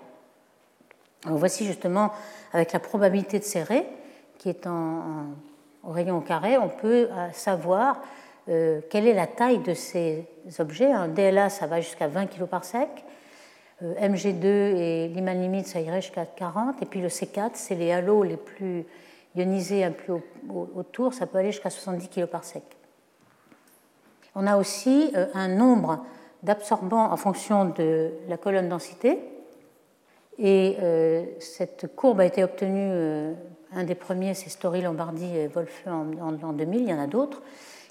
[1.27, 2.13] Alors voici justement
[2.53, 3.87] avec la probabilité de ces raies
[4.39, 5.27] qui est en
[5.85, 8.01] au rayon carré, on peut euh, savoir
[8.49, 10.27] euh, quelle est la taille de ces
[10.59, 10.91] objets.
[10.91, 12.89] Un DLA, ça va jusqu'à 20 kg par sec.
[13.83, 16.83] Euh, MG2 et Lyman limit, ça irait jusqu'à 40.
[16.83, 18.85] Et puis le C4, c'est les halos les plus
[19.37, 20.15] ionisés un peu
[20.75, 22.65] autour, ça peut aller jusqu'à 70 kg par sec.
[24.35, 26.05] On a aussi un nombre
[26.43, 29.21] d'absorbants en fonction de la colonne densité.
[30.39, 30.77] Et
[31.39, 33.35] cette courbe a été obtenue
[33.75, 37.43] un des premiers, c'est Story Lombardi et Wolfe en, 2000, il y en a d'autres.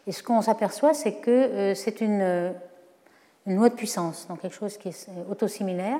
[0.07, 2.53] Et ce qu'on s'aperçoit, c'est que euh, c'est une,
[3.45, 5.99] loi de puissance, donc quelque chose qui est autosimilaire.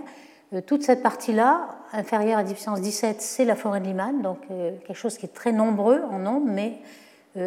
[0.54, 4.40] Euh, toute cette partie-là, inférieure à 10 puissance 17, c'est la forêt de Lyman, donc
[4.52, 6.80] euh, quelque chose qui est très nombreux en nombre, mais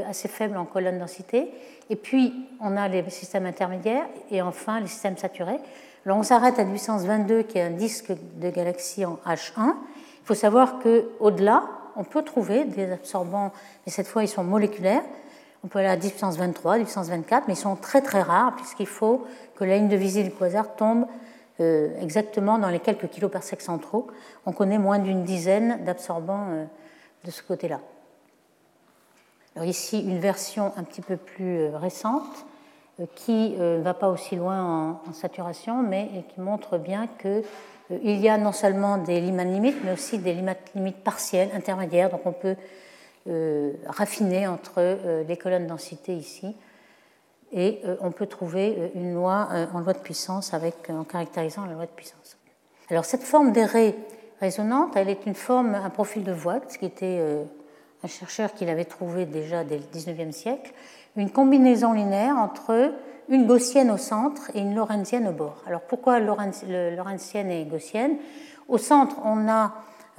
[0.09, 1.51] assez faible en colonne densité.
[1.91, 5.59] Et puis, on a les systèmes intermédiaires et enfin les systèmes saturés.
[6.07, 9.75] Alors, on s'arrête à 10 puissance 22, qui est un disque de galaxie en H1.
[10.23, 11.65] Il faut savoir qu'au-delà,
[11.97, 13.53] on peut trouver des absorbants,
[13.87, 15.03] et cette fois ils sont moléculaires.
[15.65, 18.23] On peut aller à 10 puissance 23, 10 puissance 24, mais ils sont très très
[18.23, 21.07] rares puisqu'il faut que la ligne de visée du quasar tombe
[21.61, 24.09] euh, exactement dans les quelques kilos par sec centraux.
[24.47, 26.65] On connaît moins d'une dizaine d'absorbants euh,
[27.25, 27.81] de ce côté-là.
[29.55, 32.47] Alors ici, une version un petit peu plus euh, récente
[33.15, 37.43] qui ne va pas aussi loin en, saturation, mais qui montre bien que
[37.93, 42.11] euh, il y a non seulement des limites, mais aussi des limites partielles, intermédiaires.
[42.11, 42.57] Donc on peut
[43.29, 46.55] euh, raffiner entre euh, les colonnes densité ici.
[47.55, 51.85] Et on peut trouver une loi en loi de puissance avec, en caractérisant la loi
[51.85, 52.39] de puissance.
[52.89, 53.95] Alors cette forme d'arrêt
[54.41, 57.21] résonante, elle est une forme, un profil de Voigt, qui était
[58.03, 60.73] un chercheur qui l'avait trouvé déjà dès le 19e siècle,
[61.17, 62.93] une combinaison linéaire entre
[63.29, 65.63] une gaussienne au centre et une lorentzienne au bord.
[65.67, 68.17] Alors pourquoi lorentzienne et gaussienne?
[68.69, 69.73] Au centre, on a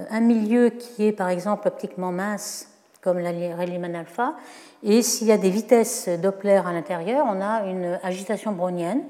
[0.10, 2.70] un milieu qui est par exemple optiquement mince
[3.02, 4.36] comme la Rayleigh alpha.
[4.82, 9.04] Et s'il y a des vitesses Doppler à l'intérieur, on a une agitation brownienne.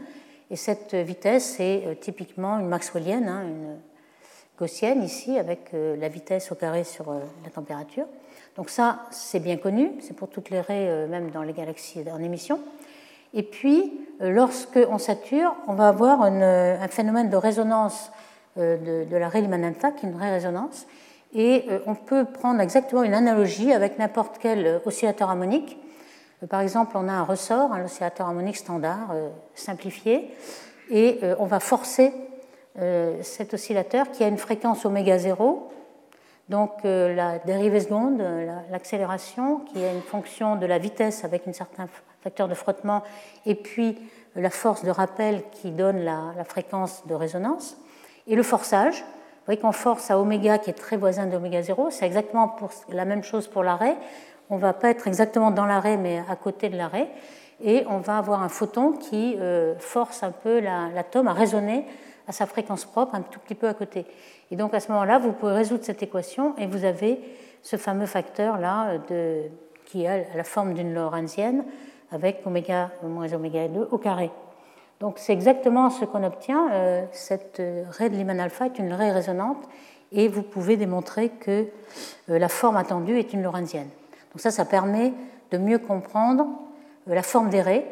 [0.50, 3.78] Et cette vitesse est typiquement une maxwellienne, hein, une
[4.58, 8.06] gaussienne ici, avec la vitesse au carré sur la température.
[8.56, 12.22] Donc ça, c'est bien connu, c'est pour toutes les raies, même dans les galaxies en
[12.22, 12.60] émission.
[13.34, 18.12] Et puis, lorsqu'on sature, on va avoir un phénomène de résonance
[18.58, 20.86] de, la Rayleigh alpha, qui est une vraie résonance,
[21.34, 25.78] et euh, on peut prendre exactement une analogie avec n'importe quel euh, oscillateur harmonique.
[26.44, 29.16] Euh, par exemple, on a un ressort, un oscillateur harmonique standard
[29.56, 30.30] simplifié,
[30.90, 32.12] et on va forcer
[33.22, 35.72] cet oscillateur qui a une fréquence oméga 0,
[36.50, 38.22] donc la dérivée seconde,
[38.70, 41.88] l'accélération, qui est une fonction de la vitesse avec un certain
[42.22, 43.04] facteur de frottement,
[43.46, 43.98] et puis
[44.36, 47.78] la force de rappel qui donne la fréquence de résonance,
[48.28, 49.04] et le forçage,
[49.44, 52.56] vous voyez qu'on force à oméga qui est très voisin d'oméga 0, c'est exactement
[52.88, 53.98] la même chose pour l'arrêt.
[54.50, 57.10] On ne va pas être exactement dans l'arrêt, mais à côté de l'arrêt.
[57.62, 61.86] Et on va avoir un photon qui euh, force un peu l'atome à résonner
[62.26, 64.06] à sa fréquence propre, un tout petit peu à côté.
[64.54, 67.20] Et donc à ce moment-là, vous pouvez résoudre cette équation et vous avez
[67.64, 69.00] ce fameux facteur-là
[69.86, 71.66] qui a la forme d'une lorentzienne
[72.12, 74.30] avec oméga moins oméga 2 au carré.
[75.00, 76.70] Donc c'est exactement ce qu'on obtient.
[76.72, 79.68] Euh, cette euh, raie de Lyman alpha est une raie résonante
[80.12, 81.66] et vous pouvez démontrer que
[82.30, 83.90] euh, la forme attendue est une lorentzienne.
[84.34, 85.14] Donc ça, ça permet
[85.50, 86.46] de mieux comprendre
[87.08, 87.88] la forme des raies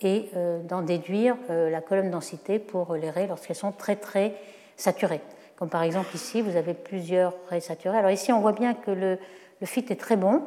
[0.00, 0.30] et
[0.68, 4.34] d'en déduire la colonne densité pour les raies lorsqu'elles sont très très
[4.76, 5.20] saturées.
[5.56, 7.98] Comme par exemple ici, vous avez plusieurs raies saturées.
[7.98, 9.18] Alors ici, on voit bien que le,
[9.64, 10.42] fit est très bon.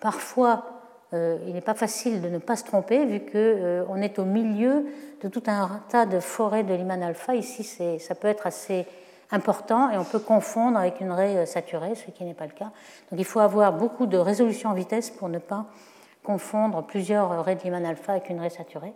[0.00, 0.64] Parfois,
[1.12, 4.24] euh, il n'est pas facile de ne pas se tromper vu qu'on euh, est au
[4.24, 4.86] milieu
[5.22, 7.34] de tout un tas de forêts de Lyman alpha.
[7.34, 7.64] Ici,
[7.98, 8.86] ça peut être assez
[9.30, 12.52] important et on peut confondre avec une raie euh, saturée, ce qui n'est pas le
[12.52, 12.70] cas.
[13.10, 15.66] Donc il faut avoir beaucoup de résolution en vitesse pour ne pas
[16.22, 18.94] confondre plusieurs raies de Lyman alpha avec une raie saturée.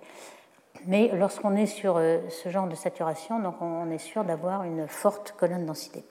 [0.87, 5.35] Mais lorsqu'on est sur ce genre de saturation, donc on est sûr d'avoir une forte
[5.37, 6.05] colonne densité.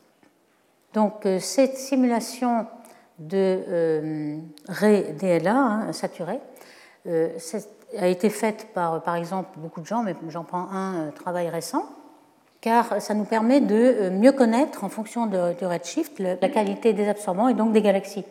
[0.94, 2.68] Donc cette simulation
[3.20, 4.38] de euh,
[5.20, 6.40] DLA hein, saturé
[7.08, 7.30] euh,
[7.98, 11.50] a été faite par, par exemple, beaucoup de gens, mais j'en prends un euh, travail
[11.50, 11.86] récent,
[12.62, 16.94] car ça nous permet de euh, mieux connaître, en fonction de, du redshift, la qualité
[16.94, 18.26] des absorbants et donc des galaxies.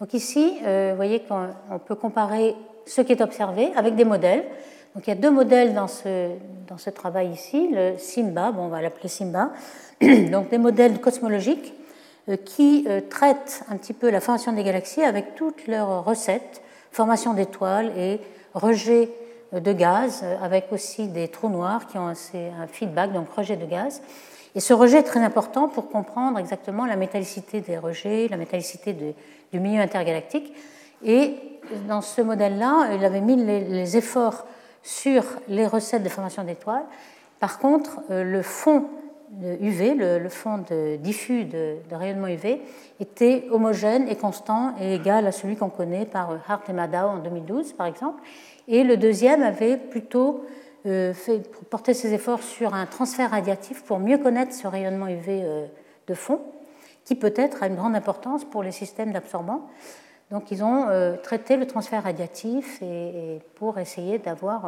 [0.00, 4.44] Donc ici, vous voyez qu'on peut comparer ce qui est observé avec des modèles.
[4.96, 6.30] Donc il y a deux modèles dans ce,
[6.66, 9.50] dans ce travail ici, le SIMBA, bon, on va l'appeler SIMBA,
[10.32, 11.74] donc des modèles cosmologiques
[12.30, 16.62] euh, qui euh, traite un petit peu la formation des galaxies avec toutes leurs recettes,
[16.92, 18.20] formation d'étoiles et
[18.54, 19.10] rejet
[19.52, 23.66] euh, de gaz, avec aussi des trous noirs qui ont un feedback, donc rejet de
[23.66, 24.00] gaz.
[24.54, 28.94] Et ce rejet est très important pour comprendre exactement la métallicité des rejets, la métallicité
[29.52, 30.54] du milieu intergalactique.
[31.04, 31.34] Et
[31.86, 34.46] dans ce modèle-là, il avait mis les, efforts
[34.86, 36.84] sur les recettes de formation d'étoiles.
[37.40, 38.86] Par contre, le fond
[39.60, 40.62] UV, le, fond
[41.00, 42.62] diffus de, rayonnement UV,
[43.00, 47.18] était homogène et constant et égal à celui qu'on connaît par Hart et Madao en
[47.18, 48.22] 2012, par exemple.
[48.68, 50.44] Et le deuxième avait plutôt
[50.86, 51.12] euh,
[51.70, 55.66] porté ses efforts sur un transfert radiatif pour mieux connaître ce rayonnement UV euh,
[56.06, 56.40] de fond,
[57.04, 59.68] qui peut-être a une grande importance pour les systèmes d'absorbants.
[60.30, 64.66] Donc ils ont euh, traité le transfert radiatif et pour essayer d'avoir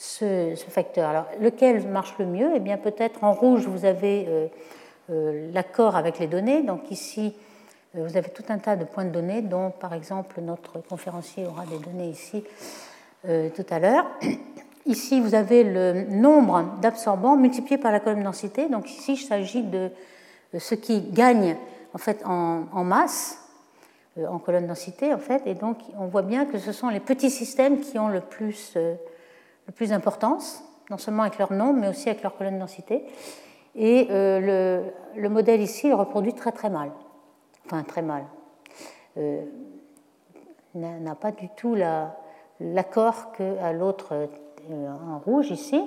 [0.00, 1.10] ce, facteur.
[1.10, 2.50] Alors, lequel marche le mieux?
[2.54, 4.46] Eh bien, peut-être en rouge, vous avez euh,
[5.10, 6.62] euh, l'accord avec les données.
[6.62, 7.34] Donc, ici,
[7.96, 11.46] euh, vous avez tout un tas de points de données, dont, par exemple, notre conférencier
[11.46, 12.42] aura des données ici
[13.22, 14.06] tout à l'heure.
[14.86, 18.66] Ici, vous avez le nombre d'absorbants multiplié par la colonne densité.
[18.70, 19.90] Donc, ici, il s'agit de
[20.58, 21.54] ce qui gagne
[21.92, 23.38] en, fait, en masse
[24.16, 25.42] en colonne densité, en fait.
[25.46, 28.76] Et donc, on voit bien que ce sont les petits systèmes qui ont le plus
[29.70, 33.04] le plus d'importance, non seulement avec leur nom, mais aussi avec leur colonne densité.
[33.76, 34.82] Et euh,
[35.16, 36.90] le, modèle ici le reproduit très très mal.
[37.66, 38.24] Enfin, très mal.
[39.16, 39.44] Euh,
[40.74, 41.76] n'a pas du tout
[42.60, 44.28] l'accord qu'à l'autre
[44.70, 45.80] euh, en rouge ici.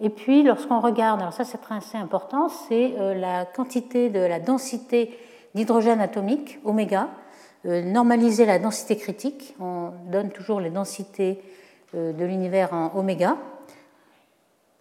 [0.00, 5.18] Et puis, lorsqu'on regarde, alors ça c'est assez important, c'est la quantité de la densité
[5.54, 7.08] d'hydrogène atomique, oméga,
[7.66, 9.54] normaliser la densité critique.
[9.60, 11.42] On donne toujours les densités
[11.94, 13.36] euh, de l'univers en oméga.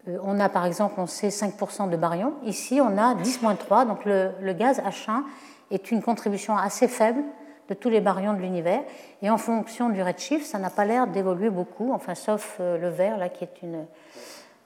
[0.07, 2.33] Euh, on a par exemple, on sait 5% de baryons.
[2.43, 5.23] Ici, on a 10-3, donc le, gaz H1
[5.71, 7.23] est une contribution assez faible
[7.69, 8.81] de tous les baryons de l'univers.
[9.21, 12.89] Et en fonction du redshift, ça n'a pas l'air d'évoluer beaucoup, enfin, sauf euh, le
[12.89, 13.85] vert, là, qui est une,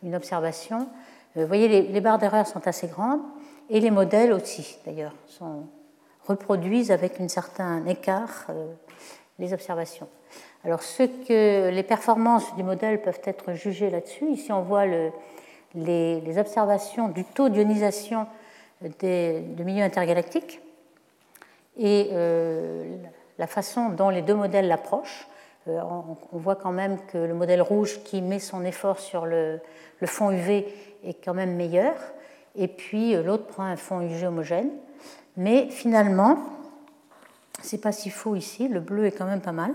[0.03, 0.87] une observation.
[1.35, 3.21] Vous voyez, les, les barres d'erreur sont assez grandes,
[3.69, 5.63] et les modèles aussi, d'ailleurs, sont
[6.29, 8.47] reproduisent avec un certain écart
[9.39, 10.07] les observations.
[10.63, 15.11] Alors, ce que les performances du modèle peuvent être jugées là-dessus, ici on voit le,
[15.75, 18.27] les, observations du taux d'ionisation
[18.81, 20.61] de milieux intergalactiques
[21.77, 22.97] et euh,
[23.37, 25.27] la façon dont les deux modèles l'approchent.
[25.67, 25.79] Euh,
[26.31, 29.59] on, voit quand même que le modèle rouge qui met son effort sur le,
[29.99, 30.67] le fond UV
[31.03, 31.95] est quand même meilleur,
[32.55, 34.69] et puis euh, l'autre prend un fond UV homogène.
[35.39, 36.37] Mais finalement,
[37.61, 39.73] c'est pas si faux ici, le bleu est quand même pas mal.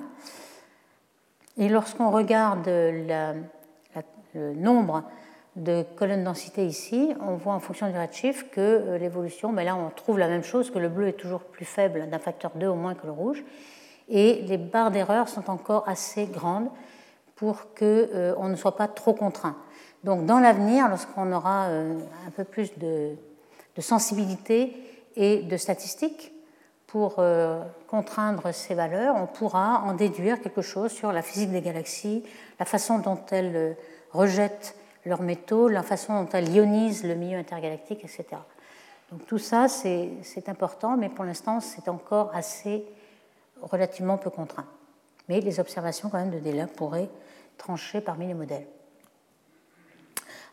[1.56, 5.04] Et lorsqu'on regarde le nombre
[5.56, 9.74] de colonnes densité ici, on voit en fonction du redshift que euh, l'évolution, mais là
[9.74, 12.66] on trouve la même chose, que le bleu est toujours plus faible d'un facteur 2
[12.66, 13.42] au moins que le rouge,
[14.10, 16.68] et les barres d'erreur sont encore assez grandes
[17.36, 19.56] pour qu'on euh, ne soit pas trop contraint.
[20.02, 23.14] Donc dans l'avenir, lorsqu'on aura euh, un peu plus de,
[23.76, 24.76] de, sensibilité
[25.16, 26.32] et de statistiques
[26.86, 27.20] pour
[27.88, 32.24] contraindre ces valeurs, on pourra en déduire quelque chose sur la physique des galaxies,
[32.60, 33.76] la façon dont elles
[34.12, 38.24] rejettent leurs métaux, la façon dont elles ionisent le milieu intergalactique, etc.
[39.10, 42.84] Donc tout ça, c'est important, mais pour l'instant, c'est encore assez
[43.62, 44.66] relativement peu contraint.
[45.28, 47.08] Mais les observations quand même de Dela pourraient
[47.56, 48.66] trancher parmi les modèles.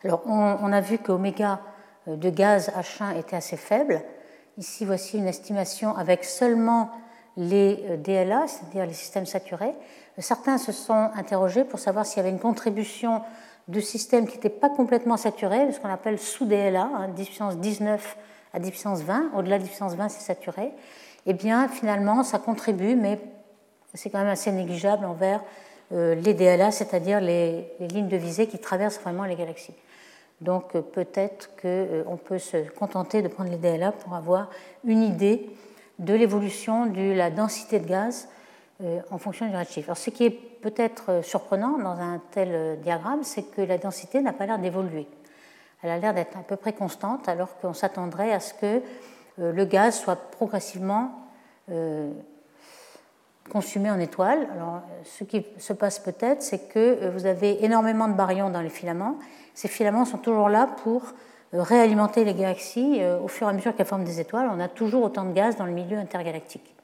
[0.04, 1.60] Alors, on, a vu qu'oméga
[2.06, 4.02] de gaz H1 était assez faible.
[4.58, 6.90] Ici, voici une estimation avec seulement
[7.36, 9.74] les euh, DLA, c'est-à-dire les systèmes saturés.
[10.18, 13.22] Certains se sont interrogés pour savoir s'il y avait une contribution
[13.68, 17.56] de systèmes qui n'étaient pas complètement saturés, ce qu'on appelle sous DLA, hein, 10 puissance
[17.56, 18.16] 19
[18.52, 20.72] à 10 puissance 20, au-delà de 10 puissance 20 c'est saturé,
[21.24, 23.20] eh bien finalement ça contribue, mais
[23.94, 25.40] c'est quand même assez négligeable envers
[25.92, 29.74] euh, les DLA, c'est-à-dire les, lignes de visée qui traversent vraiment les galaxies.
[30.42, 34.50] Donc euh, peut-être qu'on euh, peut se contenter de prendre les DLA pour avoir
[34.84, 35.50] une idée
[35.98, 38.28] de l'évolution de la densité de gaz
[39.10, 39.88] en fonction du redshift.
[39.88, 43.76] Alors, ce qui est peut-être euh, surprenant dans un tel euh, diagramme, c'est que la
[43.76, 45.06] densité n'a pas l'air d'évoluer.
[45.82, 48.82] Elle a l'air d'être à peu près constante, alors qu'on s'attendrait à ce que
[49.40, 51.18] euh, le gaz soit progressivement
[53.50, 54.46] consumé en étoiles.
[54.54, 58.70] Alors, ce qui se passe peut-être, c'est que vous avez énormément de baryons dans les
[58.70, 59.16] filaments.
[59.54, 61.02] Ces filaments sont toujours là pour
[61.52, 64.48] réalimenter les galaxies au fur et à mesure qu'elles forment des étoiles.
[64.50, 66.74] On a toujours autant de gaz dans le milieu intergalactique.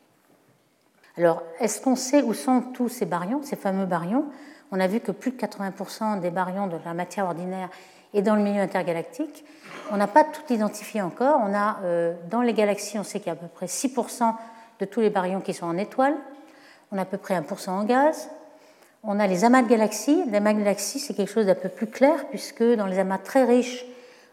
[1.18, 4.26] Alors, est-ce qu'on sait où sont tous ces baryons, ces fameux baryons?
[4.70, 7.70] On a vu que plus de 80% des baryons de la matière ordinaire
[8.14, 9.44] est dans le milieu intergalactique.
[9.90, 11.40] On n'a pas tout identifié encore.
[11.42, 14.34] On a, euh, dans les galaxies, on sait qu'il y a à peu près 6%
[14.78, 16.14] de tous les baryons qui sont en étoiles.
[16.92, 18.30] On a à peu près 1% en gaz.
[19.04, 20.24] On a les amas de galaxies.
[20.26, 23.18] Les amas de galaxies, c'est quelque chose d'un peu plus clair, puisque dans les amas
[23.18, 23.84] très riches,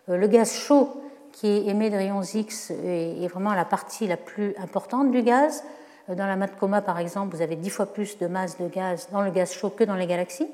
[0.09, 4.55] euh, le gaz chaud qui émet des rayons X est vraiment la partie la plus
[4.57, 5.65] importante du gaz.
[6.07, 9.21] Dans la coma, par exemple, vous avez dix fois plus de masse de gaz dans
[9.21, 10.47] le gaz chaud que dans les galaxies.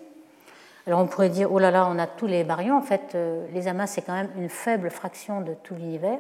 [0.88, 2.78] Alors on pourrait dire, oh là là, on a tous les baryons.
[2.78, 6.18] En fait, euh, les amas, c'est quand même une faible fraction de tout l'univers.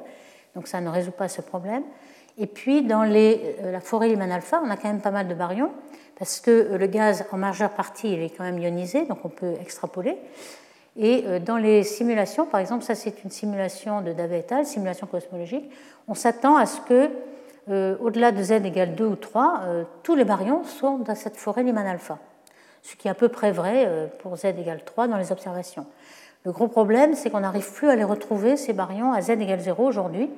[0.55, 1.83] Donc ça ne résout pas ce problème.
[2.41, 5.34] Et puis, dans euh, la forêt Lyman alpha, on a quand même pas mal de
[5.34, 5.71] baryons,
[6.19, 9.30] parce que euh, le gaz, en majeure partie, il est quand même ionisé, donc on
[9.30, 10.17] peut extrapoler.
[10.97, 15.71] Et dans les simulations, par exemple, ça c'est une simulation de Dave et simulation cosmologique,
[16.10, 17.10] on s'attend à ce que
[17.69, 21.38] euh, au-delà de z égale 2 ou 3, euh, tous les baryons sont dans cette
[21.38, 22.17] forêt Lyman alpha,
[22.82, 25.86] ce qui est à peu près vrai euh, pour z égale 3 dans les observations.
[26.43, 29.60] Le gros problème, c'est qu'on n'arrive plus à les retrouver, ces baryons, à z égale
[29.60, 30.30] 0 aujourd'hui.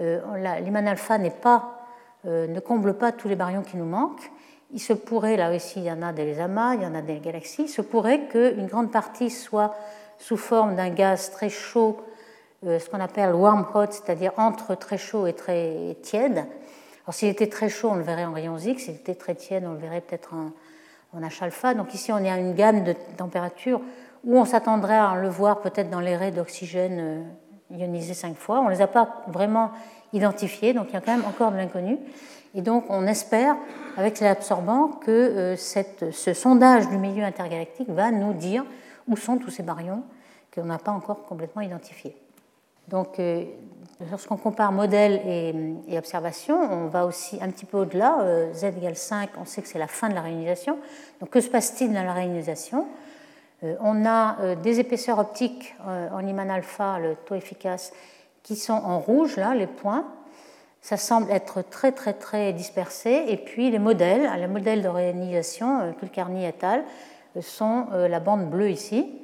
[0.00, 1.86] Lyman alpha pas,
[2.24, 4.30] ne comble pas tous les baryons qui nous manquent.
[4.72, 7.02] Il se pourrait, là aussi, il y en a des amas, il y en a
[7.02, 9.74] des galaxies, il se pourrait qu'une grande partie soit
[10.18, 11.98] sous forme d'un gaz très chaud
[12.66, 16.44] euh, ce qu'on appelle warm hot, c'est-à-dire entre très chaud et très tiède.
[17.04, 19.64] Alors s'il était très chaud, on le verrait en rayons X, s'il était très tiède,
[19.66, 20.50] on le verrait peut-être en,
[21.18, 21.72] H alpha.
[21.74, 23.80] Donc ici, on est à une gamme de température
[24.24, 27.22] où on s'attendrait à le voir peut-être dans les raies d'oxygène euh,
[27.70, 28.60] ionisés cinq fois.
[28.60, 29.70] On ne les a pas vraiment
[30.12, 31.98] identifiés, donc il y a quand même encore de l'inconnu.
[32.54, 33.56] Et donc on espère,
[33.96, 38.64] avec l'absorbant, que euh, ce sondage du milieu intergalactique va nous dire
[39.08, 40.02] où sont tous ces baryons
[40.54, 42.16] qu'on n'a pas encore complètement identifiés.
[42.88, 43.44] Donc, euh,
[44.10, 45.20] lorsqu'on compare modèle
[45.86, 48.20] et, observation, on va aussi un petit peu au-delà.
[48.22, 50.78] Euh, Z égale 5, on sait que c'est la fin de la réionisation.
[51.20, 52.86] Donc, que se passe-t-il dans la réionisation
[53.62, 57.92] On a des épaisseurs optiques en Lyman alpha, le taux efficace,
[58.42, 60.06] qui sont en rouge, là, les points.
[60.80, 63.26] Ça semble être très, très, très dispersé.
[63.28, 66.84] Et puis, les modèles, les modèles de réionisation, Kulkarni et al.,
[67.42, 69.20] sont la bande bleue ici.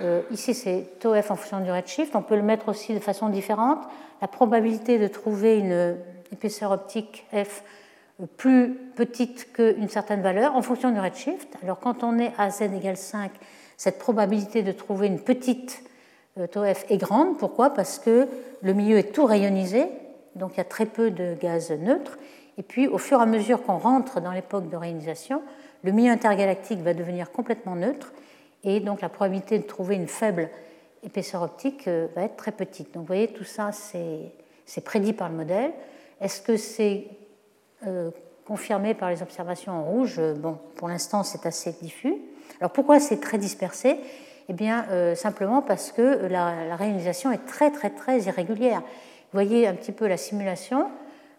[0.00, 2.14] Euh, ici, c'est tau f en fonction du redshift.
[2.14, 3.80] On peut le mettre aussi de façon différente.
[4.20, 5.96] La probabilité de trouver une
[6.32, 7.62] épaisseur optique f
[8.36, 11.56] plus petite qu'une certaine valeur en fonction du redshift.
[11.62, 13.30] Alors quand on est à z égale 5,
[13.78, 15.82] cette probabilité de trouver une petite
[16.52, 17.38] tau f est grande.
[17.38, 17.70] Pourquoi?
[17.70, 18.28] Parce que
[18.60, 19.86] le milieu est tout rayonisé,
[20.34, 22.18] donc il y a très peu de gaz neutres.
[22.58, 25.42] Et puis au fur et à mesure qu'on rentre dans l'époque de rayonisation,
[25.84, 28.12] le milieu intergalactique va devenir complètement neutre
[28.64, 30.50] et donc la probabilité de trouver une faible
[31.04, 32.92] épaisseur optique euh, va être très petite.
[32.94, 35.72] Donc vous voyez, tout ça, c'est prédit par le modèle.
[36.20, 37.06] Est-ce que c'est
[37.86, 38.10] euh,
[38.44, 40.20] confirmé par les observations en rouge?
[40.38, 42.16] Bon, pour l'instant, c'est assez diffus.
[42.60, 43.98] Alors pourquoi c'est très dispersé?
[44.48, 48.80] Eh bien, euh, simplement parce que la, réalisation est très, très, très irrégulière.
[48.80, 50.88] Vous voyez un petit peu la simulation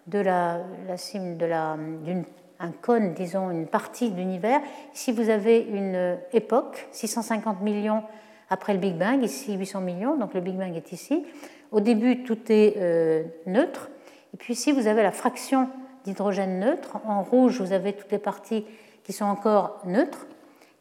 [0.07, 4.61] de la, la, la, cône, disons une partie de l'univers.
[4.93, 8.03] Ici, vous avez une époque, 650 millions
[8.49, 11.25] après le Big Bang, ici 800 millions, donc le Big Bang est ici.
[11.71, 13.89] Au début, tout est euh, neutre.
[14.33, 15.69] Et puis ici, vous avez la fraction
[16.03, 16.97] d'hydrogène neutre.
[17.05, 18.65] En rouge, vous avez toutes les parties
[19.03, 20.27] qui sont encore neutres.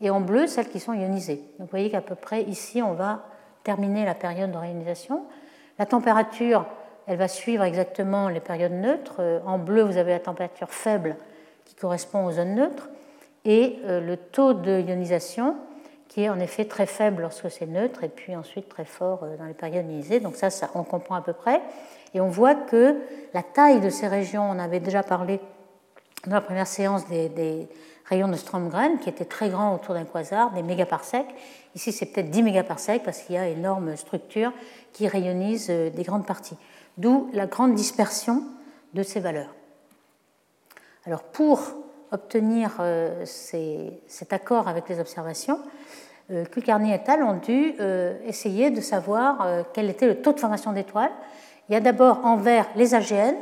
[0.00, 1.42] Et en bleu, celles qui sont ionisées.
[1.58, 3.24] Donc vous voyez qu'à peu près ici, on va
[3.64, 5.24] terminer la période de réionisation.
[5.78, 6.66] La température,
[7.06, 9.16] elle va suivre exactement les périodes neutres.
[9.20, 11.16] Euh, en bleu, vous avez la température faible
[11.64, 12.88] qui correspond aux zones neutres,
[13.44, 15.56] et euh, le taux de ionisation
[16.08, 19.36] qui est en effet très faible lorsque c'est neutre, et puis ensuite très fort euh,
[19.36, 20.20] dans les périodes ionisées.
[20.20, 21.60] Donc ça, ça, on comprend à peu près.
[22.14, 22.96] Et on voit que
[23.34, 25.40] la taille de ces régions, on avait déjà parlé
[26.26, 27.68] dans la première séance des,
[28.08, 31.28] rayons de Strömgren, qui étaient très grands autour d'un quasar, des mégaparsecs.
[31.74, 34.52] Ici, c'est peut-être 10 mégaparsecs parce qu'il y a énorme structure
[34.92, 36.56] qui rayonnise euh, des grandes parties.
[36.96, 38.42] D'où la grande dispersion
[38.94, 39.54] de ces valeurs.
[41.04, 41.60] Alors pour
[42.10, 45.60] obtenir euh, cet accord avec les observations,
[46.30, 47.22] euh, Kulkarni et al.
[47.22, 47.74] ont dû
[48.26, 51.12] essayer de savoir quel était le taux de formation d'étoiles.
[51.68, 53.34] Il y a d'abord en vert les AGN,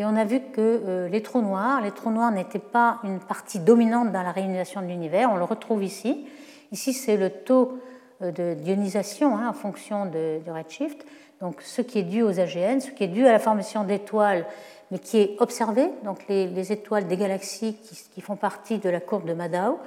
[0.00, 3.58] et on a vu que les trous noirs, les trous noirs n'étaient pas une partie
[3.58, 6.26] dominante dans la réunisation de l'univers, on le retrouve ici.
[6.72, 7.78] Ici, c'est le taux
[8.22, 11.06] de d'ionisation hein, en fonction du redshift,
[11.40, 14.46] donc ce qui est dû aux AGN, ce qui est dû à la formation d'étoiles
[14.90, 17.76] mais qui est observé, donc les, étoiles des galaxies
[18.12, 19.78] qui, font partie de la courbe de Madao,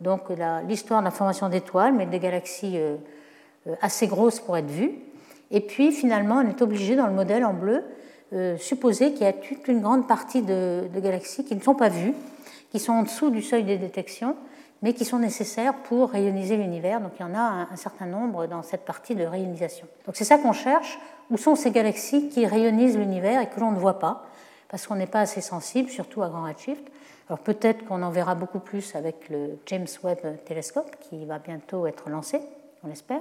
[0.00, 0.22] donc
[0.66, 2.96] l'histoire de la formation d'étoiles, mais des galaxies euh,
[3.68, 4.98] euh, assez grosses pour être vues.
[5.50, 7.82] Et puis finalement, on est obligé dans le modèle en bleu euh,
[8.58, 12.14] supposer qu'il y a toute une grande partie de, galaxies qui ne sont pas vues,
[12.70, 14.36] qui sont en dessous du seuil de détection,
[14.82, 17.00] mais qui sont nécessaires pour rayoniser l'univers.
[17.00, 19.86] Donc il y en a un, certain nombre dans cette partie de rayonisation.
[20.06, 20.98] Donc c'est ça qu'on cherche.
[21.30, 24.24] Où sont ces galaxies qui rayonisent l'univers et que l'on ne voit pas?
[24.68, 26.86] Parce qu'on n'est pas assez sensible, surtout à grand redshift.
[27.28, 31.86] Alors peut-être qu'on en verra beaucoup plus avec le James Webb Telescope qui va bientôt
[31.86, 32.40] être lancé,
[32.82, 33.20] on l'espère.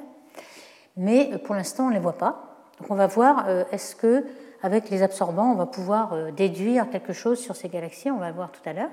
[0.95, 2.63] Mais euh, pour l'instant, on ne les voit pas.
[2.79, 4.25] Donc on va voir euh, est-ce que
[4.61, 8.11] avec les absorbants, on va pouvoir euh, déduire quelque chose sur ces galaxies.
[8.11, 8.91] On va le voir tout à l'heure.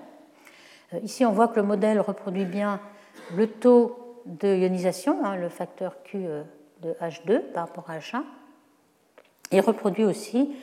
[1.03, 2.79] Ici, on voit que le modèle reproduit bien
[3.35, 6.27] le taux de ionisation, hein, le facteur Q
[6.83, 8.23] de H2 par rapport à H1,
[9.51, 10.55] et reproduit aussi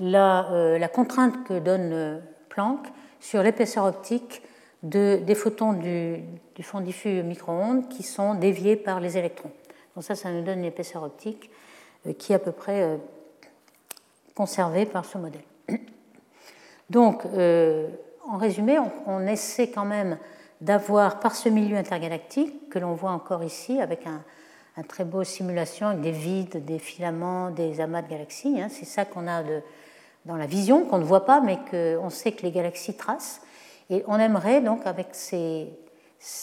[0.00, 2.86] euh, la, contrainte que donne euh, Planck
[3.20, 4.42] sur l'épaisseur optique
[4.82, 6.20] des photons du,
[6.60, 9.50] fond diffus micro-ondes qui sont déviés par les électrons.
[9.94, 11.50] Donc ça, ça nous donne une épaisseur optique
[12.06, 12.98] euh, qui est à peu près
[14.34, 15.44] conservée par ce modèle.
[16.90, 17.24] Donc,
[18.28, 20.18] en résumé, on, essaie quand même
[20.60, 24.22] d'avoir par ce milieu intergalactique, que l'on voit encore ici avec un,
[24.88, 28.60] très beau simulation avec des vides, des filaments, des amas de galaxies.
[28.60, 28.68] Hein.
[28.70, 29.60] c'est ça qu'on a de,
[30.24, 33.40] dans la vision, qu'on ne voit pas, mais qu'on sait que les galaxies tracent.
[33.90, 35.68] Et on aimerait donc, avec ces,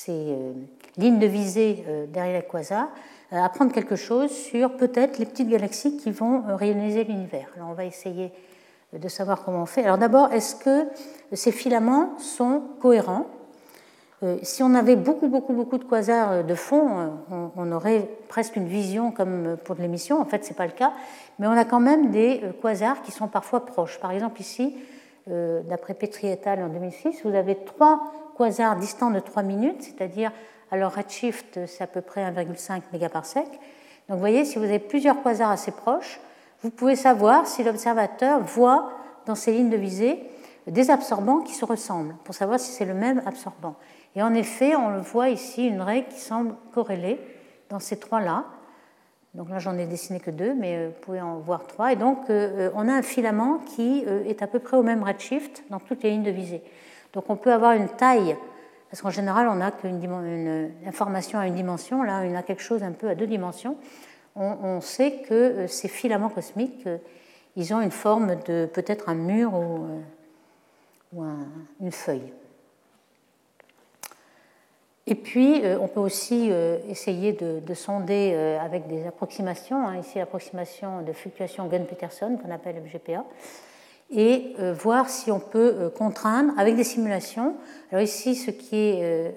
[0.10, 0.54] euh,
[0.98, 2.88] lignes de visée euh, derrière les quasars, euh,
[3.32, 7.48] apprendre quelque chose sur peut-être les petites galaxies qui vont réaliser l'univers.
[7.56, 8.32] Alors on va essayer
[8.94, 9.84] de savoir comment on fait.
[9.84, 10.88] Alors d'abord, est-ce que
[11.34, 13.28] ces filaments sont cohérents?
[14.24, 17.00] Euh, si on avait beaucoup, beaucoup, beaucoup de quasars euh, de fond,
[17.32, 20.22] euh, on, aurait presque une vision comme pour de l'émission.
[20.22, 20.94] En fait, ce n'est pas le cas.
[21.40, 24.00] Mais on a quand même des quasars qui sont parfois proches.
[24.00, 24.76] Par exemple, ici,
[25.28, 26.64] d'après Petri et al.
[26.64, 30.32] en 2006, vous avez trois quasars distants de 3 minutes, c'est-à-dire,
[30.72, 33.46] alors redshift, c'est à peu près 1,5 mégaparsec.
[33.46, 36.20] Donc vous voyez, si vous avez plusieurs quasars assez proches,
[36.64, 38.92] vous pouvez savoir si l'observateur voit
[39.26, 40.20] dans ces lignes de visée
[40.68, 43.76] des absorbants qui se ressemblent, pour savoir si c'est le même absorbant.
[44.16, 47.20] Et en effet, on le voit ici, une règle qui semble corrélée
[47.70, 48.46] dans ces trois-là.
[49.34, 51.94] Donc là, j'en ai dessiné que deux, mais euh, vous pouvez en voir trois.
[51.94, 55.04] Et donc, euh, euh, on a un filament qui est à peu près au même
[55.04, 56.62] redshift dans toutes les lignes de visée.
[57.14, 58.36] Donc, on peut avoir une taille,
[58.92, 62.04] parce qu'en général, on n'a qu'une une information à une dimension.
[62.04, 63.78] Là, on a quelque chose un peu à deux dimensions.
[64.36, 66.88] On, sait que ces filaments cosmiques,
[67.56, 69.88] ils ont une forme de peut-être un mur ou,
[71.14, 71.24] ou
[71.80, 72.34] une feuille.
[75.08, 76.52] Et puis, on peut aussi
[76.90, 83.24] essayer de, sonder avec des approximations, hein, ici l'approximation de fluctuation Gunn-Peterson qu'on appelle FGPA,
[84.12, 87.56] et voir si on peut contraindre avec des simulations.
[87.92, 89.34] Alors ici, ce qui est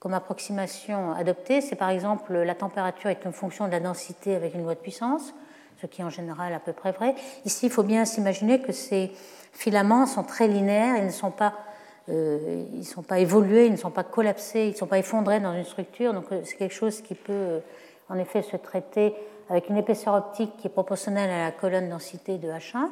[0.00, 4.54] comme approximation adoptée, c'est par exemple la température est une fonction de la densité avec
[4.54, 5.34] une loi de puissance,
[5.80, 7.14] ce qui est en général à peu près vrai.
[7.44, 9.12] Ici, il faut bien s'imaginer que ces
[9.52, 11.52] filaments sont très linéaires, ils ne sont pas,
[12.08, 15.38] euh, ils sont pas évolués, ils ne sont pas collapsés, ils ne sont pas effondrés
[15.38, 17.60] dans une structure, donc euh, c'est quelque chose qui peut euh,
[18.08, 19.14] en effet se traiter
[19.50, 22.88] avec une épaisseur optique qui est proportionnelle à la colonne densité de H1.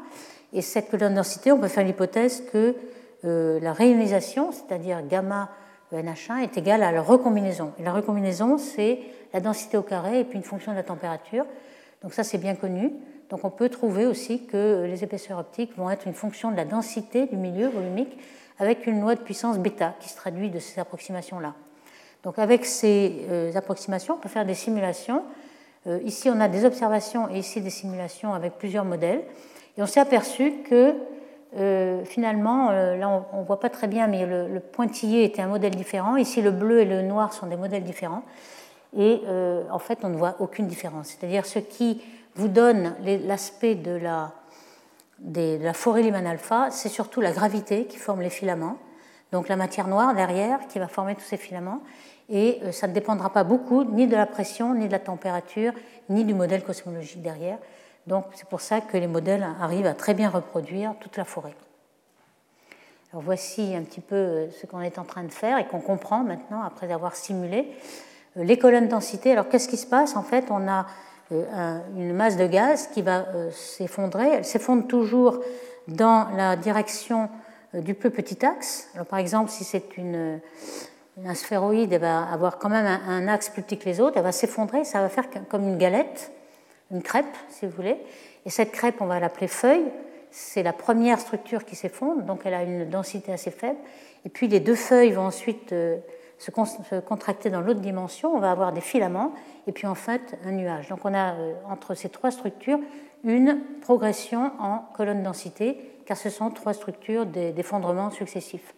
[0.53, 2.75] Et cette colonne densité, on peut faire l'hypothèse que
[3.23, 5.51] la réionisation, c'est-à-dire gamma
[5.91, 7.73] le NH1 est égal à la recombinaison.
[7.79, 8.99] Et la recombinaison, c'est
[9.33, 11.47] la densité au carré et puis une fonction de la température.
[12.03, 12.93] Donc ça, c'est bien connu.
[13.31, 16.65] Donc on peut trouver aussi que les épaisseurs optiques vont être une fonction de la
[16.65, 18.19] densité du milieu volumique
[18.59, 21.55] avec une loi de puissance bêta qui se traduit de ces approximations-là.
[22.25, 25.23] Donc avec ces euh, approximations, on peut faire des simulations.
[25.87, 29.23] Euh, ici, on a des observations et ici des simulations avec plusieurs modèles.
[29.79, 30.95] Et on s'est aperçu que
[31.57, 35.47] euh, finalement, euh, là on ne voit pas très bien, mais le, pointillé était un
[35.47, 36.17] modèle différent.
[36.17, 38.25] Ici, le bleu et le noir sont des modèles différents.
[38.97, 41.09] Et euh, en fait, on ne voit aucune différence.
[41.09, 42.03] C'est-à-dire ce qui
[42.35, 42.95] vous donne
[43.27, 44.33] l'aspect de la,
[45.21, 48.77] de la forêt Lyman alpha, c'est surtout la gravité qui forme les filaments.
[49.31, 51.83] Donc la matière noire derrière qui va former tous ces filaments.
[52.31, 55.73] Et ça ne dépendra pas beaucoup ni de la pression, ni de la température,
[56.09, 57.59] ni du modèle cosmologique derrière.
[58.09, 61.55] Donc c'est pour ça que les modèles arrivent à très bien reproduire toute la forêt.
[63.13, 65.81] Alors voici un petit peu euh, ce qu'on est en train de faire et qu'on
[65.81, 67.71] comprend maintenant après avoir simulé
[68.37, 69.33] euh, les colonnes densité.
[69.33, 70.17] Alors qu'est-ce qui se passe?
[70.17, 70.87] En fait, on a
[71.33, 74.29] euh, une masse de gaz qui va s'effondrer.
[74.29, 75.41] Elle s'effondre toujours
[75.87, 77.29] dans la direction
[77.75, 78.89] du plus petit axe.
[78.95, 80.41] Alors par exemple, si c'est une,
[81.27, 84.17] un sphéroïde, elle va avoir quand même un, axe plus petit que les autres.
[84.17, 84.85] Elle va s'effondrer.
[84.85, 86.31] Ça va faire comme une galette
[86.91, 87.97] une crêpe, si vous voulez.
[88.47, 89.87] Et cette crêpe, on va l'appeler feuille.
[90.31, 93.79] C'est la première structure qui s'effondre, donc elle a une densité assez faible.
[94.25, 95.97] Et puis les deux feuilles vont ensuite euh,
[96.39, 96.51] se,
[97.01, 98.35] contracter dans l'autre dimension.
[98.35, 99.33] On va avoir des filaments
[99.67, 100.89] et puis en fait un nuage.
[100.89, 102.79] Donc on a euh, entre ces trois structures
[103.25, 108.75] une progression en colonne densité, car ce sont trois structures d'effondrement successifs.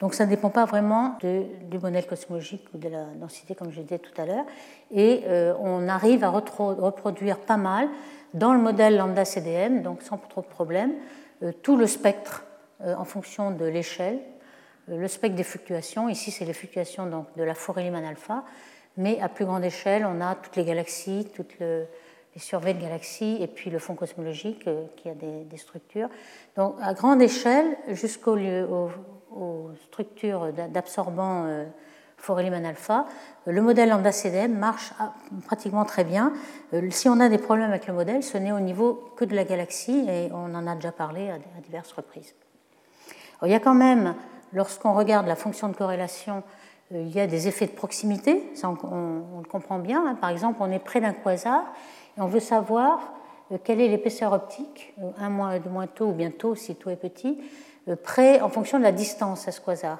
[0.00, 3.82] Donc ça ne dépend pas vraiment du modèle cosmologique ou de la densité, comme je
[3.82, 4.46] disais tout à l'heure.
[4.90, 7.88] Et euh, on arrive à reproduire pas mal
[8.32, 10.92] dans le modèle lambda CDM, donc sans trop de problème,
[11.42, 12.44] euh, tout le spectre
[12.80, 14.18] euh, en fonction de l'échelle,
[14.88, 16.08] le spectre des fluctuations.
[16.08, 18.44] Ici, c'est les fluctuations donc, de la forêt Lyman alpha,
[18.96, 23.36] mais à plus grande échelle, on a toutes les galaxies, toutes les surveilles de galaxies,
[23.40, 26.08] et puis le fond cosmologique qui a des, structures.
[26.56, 28.36] Donc à grande échelle, jusqu'au
[29.34, 31.64] aux structures d'absorbants euh,
[32.28, 33.06] Lyman alpha,
[33.46, 35.14] euh, le modèle lambda CDM marche ah,
[35.46, 36.32] pratiquement très bien.
[36.74, 39.34] Euh, si on a des problèmes avec le modèle, ce n'est au niveau que de
[39.34, 42.34] la galaxie et on en a déjà parlé à diverses reprises.
[43.42, 44.14] il y a quand même,
[44.52, 46.42] lorsqu'on regarde la fonction de corrélation,
[46.90, 50.04] il y a des effets de proximité, ça on, le comprend bien.
[50.06, 50.16] Hein.
[50.16, 51.62] Par exemple, on est près d'un quasar
[52.18, 53.12] et on veut savoir
[53.64, 57.38] quelle est l'épaisseur optique, un moins, de moins tôt ou bientôt si taux est petit,
[57.94, 59.98] près en fonction de la distance à ce quasar.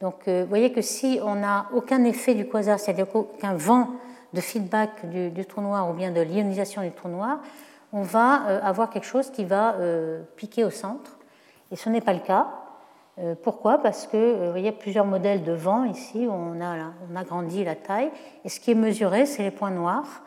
[0.00, 3.90] Donc euh, vous voyez que si on n'a aucun effet du quasar, c'est-à-dire aucun vent
[4.32, 7.40] de feedback du, trou noir ou bien de l'ionisation du trou noir,
[7.92, 9.74] on va euh, avoir quelque chose qui va
[10.36, 11.18] piquer au centre.
[11.70, 12.48] Et ce n'est pas le cas.
[13.42, 13.78] Pourquoi?
[13.78, 18.10] Parce que y a plusieurs modèles de vent ici, on a, agrandit la taille,
[18.44, 20.22] et ce qui est mesuré, c'est les points noirs.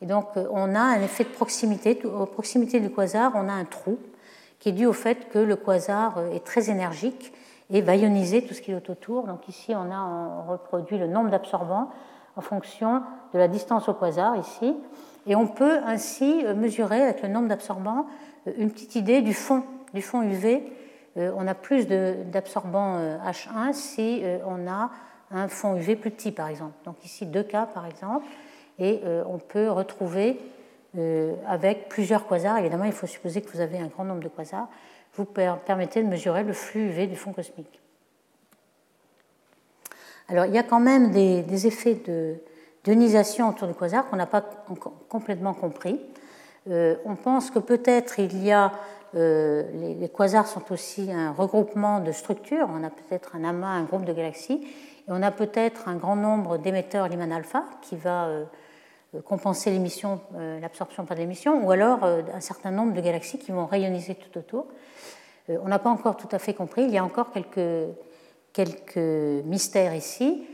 [0.00, 1.98] Et donc on a un effet de proximité.
[2.04, 3.98] Aux proximité du quasar, on a un trou
[4.58, 7.32] qui est dû au fait que le quasar est très énergique
[7.70, 9.26] et va ioniser tout ce qui est autour.
[9.26, 11.90] Donc ici, on a reproduit le nombre d'absorbants
[12.36, 13.02] en fonction
[13.32, 14.74] de la distance au quasar ici.
[15.26, 18.06] Et on peut ainsi euh, mesurer avec le nombre d'absorbants
[18.46, 20.62] euh, une petite idée du fond, du fond UV.
[21.16, 24.90] Euh, on a plus d'absorbants H1 si on a
[25.30, 26.74] un fond UV plus petit, par exemple.
[26.84, 28.26] Donc ici, 2K, par exemple.
[28.78, 30.55] Et on peut retrouver euh,
[31.46, 32.58] avec plusieurs quasars.
[32.58, 34.68] Évidemment, il faut supposer que vous avez un grand nombre de quasars.
[35.14, 37.80] Vous permettez de mesurer le flux UV du fond cosmique.
[40.28, 42.36] Alors, il y a quand même des, effets de
[42.84, 44.44] d'ionisation autour du quasar qu'on n'a pas
[45.08, 46.00] complètement compris.
[46.70, 48.72] Euh, on pense que peut-être il y a
[49.16, 49.64] euh,
[49.98, 52.68] les, quasars sont aussi un regroupement de structures.
[52.70, 56.16] On a peut-être un amas, un groupe de galaxies, et on a peut-être un grand
[56.16, 58.28] nombre d'émetteurs Lyman alpha qui va
[59.24, 60.20] compenser l'émission,
[60.60, 64.66] l'absorption par l'émission, ou alors un certain nombre de galaxies qui vont rayoniser tout autour.
[65.48, 67.94] on n'a pas encore tout à fait compris, il y a encore quelques,
[68.52, 70.46] quelques mystères ici.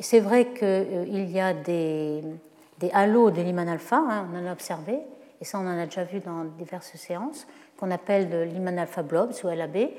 [0.00, 2.22] c'est vrai qu'il y a des,
[2.78, 4.98] des halos de Lyman alpha, hein, on en a observé,
[5.40, 7.46] et ça on en a déjà vu dans diverses séances,
[7.78, 9.90] qu'on appelle de Lyman alpha blobs ou LAB.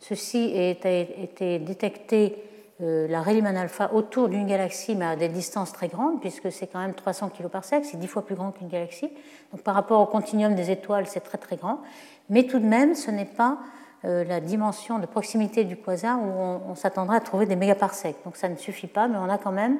[0.00, 5.72] Ceci a été détecté, euh, la Rayleigh alpha, autour d'une galaxie, mais à des distances
[5.72, 8.68] très grandes, puisque c'est quand même 300 kg par c'est 10 fois plus grand qu'une
[8.68, 9.10] galaxie.
[9.52, 11.80] Donc par rapport au continuum des étoiles, c'est très très grand.
[12.28, 13.58] Mais tout de même, ce n'est pas
[14.04, 16.26] euh, la dimension de proximité du quasar où
[16.68, 18.16] on, s'attendrait à trouver des mégaparsecs.
[18.24, 19.78] Donc ça ne suffit pas, mais on a quand même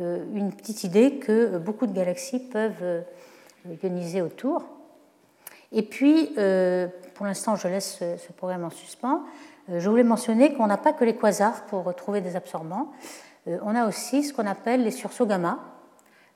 [0.00, 3.04] euh, une petite idée que beaucoup de galaxies peuvent
[3.84, 4.64] ioniser autour.
[5.70, 6.34] Et puis,
[7.14, 9.22] pour l'instant, je laisse ce programme en suspens.
[9.70, 12.88] Euh, je voulais mentionner qu'on n'a pas que les quasars pour retrouver des absorbants.
[13.48, 15.58] Euh, on a aussi ce qu'on appelle les sursauts gamma,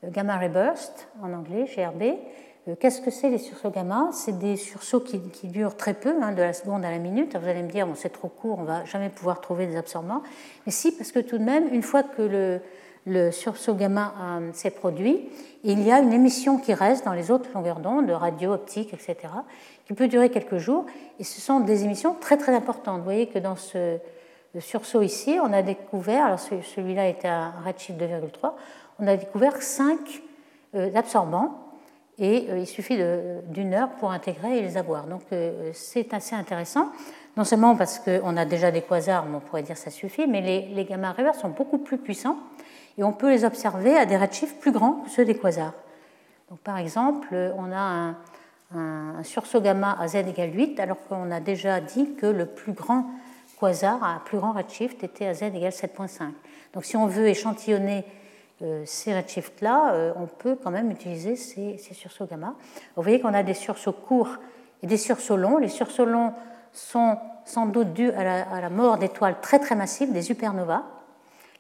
[0.05, 2.19] euh, gamma ray burst en anglais, GRB.
[2.81, 4.09] Qu'est-ce que c'est les sursauts gamma?
[4.11, 7.37] C'est des sursauts qui, durent très peu, hein, de la seconde à la minute.
[7.37, 10.21] Vous allez me dire, c'est trop court, on va jamais pouvoir trouver des absorbants.
[10.67, 12.61] Mais si, parce que tout de même, une fois que
[13.07, 15.29] le, sursaut gamma s'est produit,
[15.63, 19.17] il y a une émission qui reste dans les autres longueurs d'onde, radio, optique, etc.,
[19.87, 20.85] qui peut durer quelques jours.
[21.19, 22.99] Et ce sont des émissions très très importantes.
[22.99, 23.99] Vous voyez que dans ce
[24.59, 28.53] sursaut ici, on a découvert, alors celui-là était à redshift 2,3,
[28.99, 29.99] on a découvert 5
[30.75, 31.63] euh, absorbants
[32.19, 32.99] et euh, il suffit
[33.49, 35.07] d'une heure pour intégrer et les avoir.
[35.07, 35.23] Donc
[35.73, 36.91] c'est assez intéressant,
[37.37, 40.41] non seulement parce qu'on a déjà des quasars, on pourrait dire que ça suffit, mais
[40.41, 42.39] les, gamma rayers sont beaucoup plus puissants
[42.97, 45.75] et on peut les observer à des redshifts plus grands que ceux des quasars.
[46.49, 48.17] Donc, par exemple, on a un,
[48.75, 52.73] un sursaut gamma à z égale 8, alors qu'on a déjà dit que le plus
[52.73, 53.07] grand
[53.59, 56.33] quasar à plus grand redshift était à z égale 7.5.
[56.75, 58.05] Donc si on veut échantillonner
[58.63, 62.55] euh, ces redshifts-là, euh, on peut quand même utiliser ces, sursauts gamma.
[62.97, 64.37] Vous voyez qu'on a des sursauts courts
[64.83, 65.59] et des sursauts longs.
[65.59, 66.33] Les sursauts longs
[66.73, 70.83] sont sans doute dus à la, à la mort d'étoiles très très massives, des supernovas.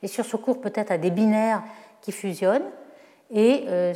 [0.03, 1.63] Les sursauts courts peut-être à des binaires
[2.01, 2.69] qui fusionnent.
[3.31, 3.93] Et euh,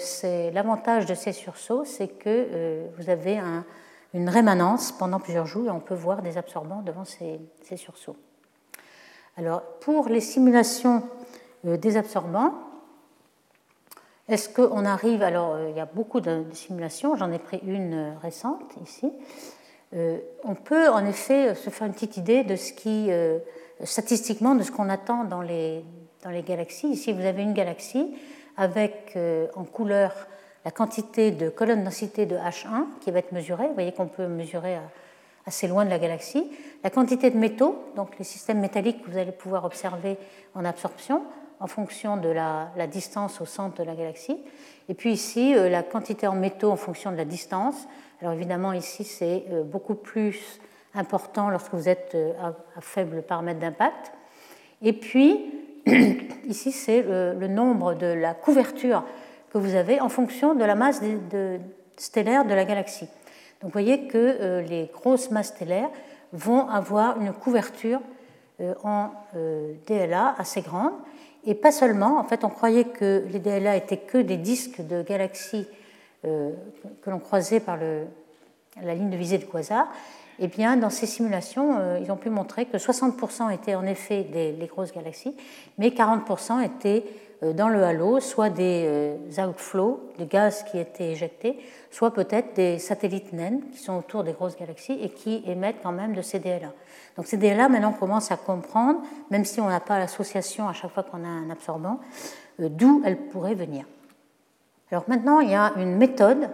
[0.53, 3.41] l'avantage de ces sursauts, c'est que euh, vous avez
[4.13, 7.41] une rémanence pendant plusieurs jours et on peut voir des absorbants devant ces,
[7.77, 8.17] sursauts.
[9.37, 11.05] Alors, pour les simulations
[11.65, 12.55] euh, des absorbants,
[14.29, 18.63] est-ce qu'on arrive Alors, il y a beaucoup de, simulations, j'en ai pris une récente
[18.81, 19.13] ici.
[19.93, 23.11] on peut en effet se faire une petite idée de ce qui
[23.83, 25.85] statistiquement de ce qu'on attend dans les,
[26.23, 26.91] dans les galaxies.
[26.91, 28.15] Ici, vous avez une galaxie
[28.61, 30.13] avec euh, en couleur
[30.65, 33.67] la quantité de colonnes densité de H1 qui va être mesurée.
[33.67, 34.77] Vous voyez qu'on peut mesurer
[35.47, 36.45] assez loin de la galaxie.
[36.85, 40.19] La quantité de métaux, donc les systèmes métalliques que vous allez pouvoir observer
[40.55, 41.23] en absorption
[41.61, 44.39] en fonction de la, distance au centre de la galaxie.
[44.89, 47.87] Et puis ici, euh, la quantité en métaux en fonction de la distance.
[48.21, 50.59] Alors évidemment, ici, c'est euh, beaucoup plus
[50.95, 54.13] important lorsque vous êtes euh, à, faible paramètre d'impact.
[54.83, 55.53] Et puis,
[56.49, 59.05] ici, c'est le, nombre de la couverture
[59.53, 61.01] que vous avez en fonction de la masse
[61.97, 63.07] stellaire de la galaxie.
[63.61, 65.91] Donc vous voyez que euh, les grosses masses stellaires
[66.33, 68.01] vont avoir une couverture
[68.61, 69.11] euh, en
[69.87, 70.93] DLA assez grande.
[71.45, 75.03] Et pas seulement, en fait, on croyait que les DLA étaient que des disques de
[75.03, 75.67] galaxies
[76.23, 78.05] que l'on croisait par le,
[78.83, 79.89] la ligne de visée de quasar,
[80.43, 84.25] eh bien, dans ces simulations, euh, ils ont pu montrer que 60% étaient en effet
[84.25, 85.37] des, grosses galaxies,
[85.77, 87.05] mais 40% étaient
[87.43, 91.59] euh, dans le halo, soit des euh, outflows, des gaz qui étaient éjectés,
[91.91, 95.93] soit peut-être des satellites naines qui sont autour des grosses galaxies et qui émettent quand
[95.93, 96.73] même de ces DLA.
[97.19, 100.73] Donc ces DLA, maintenant, on commence à comprendre, même si on n'a pas l'association à
[100.73, 102.01] chaque fois qu'on a un absorbant,
[102.59, 103.85] d'où elles pourraient venir.
[104.91, 106.49] Alors maintenant, il y a une méthode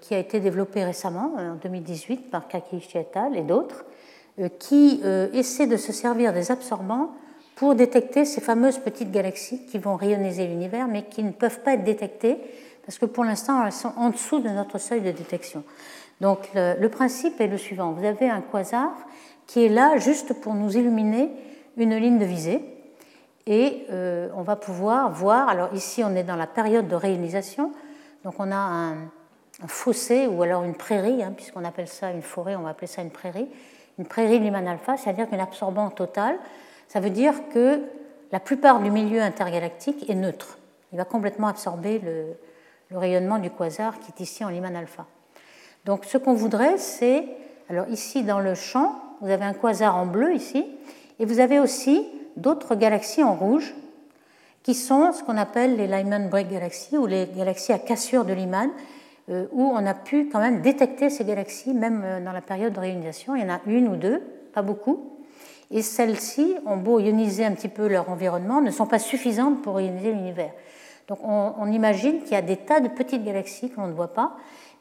[0.00, 3.84] qui a été développé récemment, euh, en 2018, par Kaki Chietal et d'autres,
[4.38, 5.00] euh, qui
[5.32, 7.12] essaie de se servir des absorbants
[7.56, 11.74] pour détecter ces fameuses petites galaxies qui vont rayoniser l'univers, mais qui ne peuvent pas
[11.74, 12.38] être détectées
[12.86, 15.62] parce que pour l'instant, elles sont en dessous de notre seuil de détection.
[16.20, 17.92] Donc le, principe est le suivant.
[17.92, 18.90] Vous avez un quasar
[19.46, 21.30] qui est là juste pour nous illuminer
[21.76, 22.62] une ligne de visée.
[23.46, 23.86] Et
[24.34, 27.72] on va pouvoir voir, alors ici on est dans la période de rayonisation,
[28.24, 28.96] donc on a un,
[29.62, 32.86] un fossé ou alors une prairie, hein, puisqu'on appelle ça une forêt, on va appeler
[32.86, 33.48] ça une prairie,
[33.98, 36.38] une prairie Lyman alpha, c'est-à-dire qu'un absorbant total,
[36.88, 37.82] ça veut dire que
[38.32, 40.58] la plupart du milieu intergalactique est neutre.
[40.92, 42.36] Il va complètement absorber le,
[42.92, 45.06] rayonnement du quasar qui est ici en Lyman alpha.
[45.84, 47.24] Donc ce qu'on voudrait, c'est,
[47.68, 50.66] alors ici dans le champ, vous avez un quasar en bleu ici,
[51.20, 52.04] et vous avez aussi
[52.36, 53.74] d'autres galaxies en rouge.
[54.62, 58.32] qui sont ce qu'on appelle les Lyman Break galaxies ou les galaxies à cassure de
[58.32, 58.70] Lyman,
[59.28, 62.80] où on a pu quand même détecter ces galaxies, même euh, dans la période de
[62.80, 63.36] réionisation.
[63.36, 64.20] Il y en a une ou deux,
[64.52, 65.18] pas beaucoup.
[65.70, 69.80] Et celles-ci ont beau ioniser un petit peu leur environnement, ne sont pas suffisantes pour
[69.80, 70.52] ioniser l'univers.
[71.06, 74.12] Donc on, imagine qu'il y a des tas de petites galaxies que l'on ne voit
[74.12, 74.36] pas,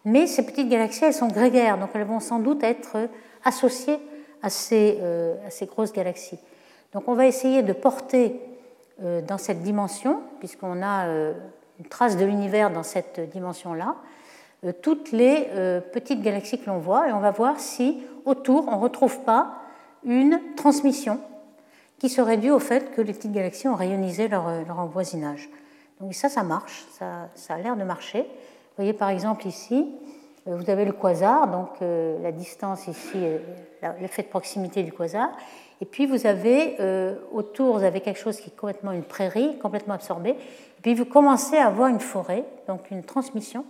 [0.06, 3.10] mais ces petites galaxies, elles sont grégaires, donc elles vont sans doute être
[3.44, 4.00] associées
[4.42, 5.36] à ces, euh,
[5.68, 6.40] grosses galaxies.
[6.94, 8.40] Donc on va essayer de porter
[9.28, 11.08] dans cette dimension, puisqu'on a
[11.80, 14.09] une trace de l'univers dans cette dimension-là, euh,
[14.82, 18.76] toutes les euh, petites galaxies que l'on voit et on va voir si autour on
[18.76, 19.54] ne retrouve pas
[20.04, 21.20] une transmission
[21.98, 25.50] qui serait due au fait que les petites galaxies ont rayonisé leur, euh, leur voisinage.
[26.02, 28.22] Donc ça, ça marche, ça, ça a l'air de marcher.
[28.22, 29.88] Vous voyez par exemple ici,
[30.46, 33.18] vous avez le quasar, donc la distance ici,
[34.00, 35.30] l'effet de proximité du quasar.
[35.82, 36.78] Et puis vous avez
[37.34, 40.32] autour, vous avez quelque chose qui est complètement une prairie, complètement absorbée.
[40.32, 43.66] Et puis vous commencez à avoir une forêt, donc une transmission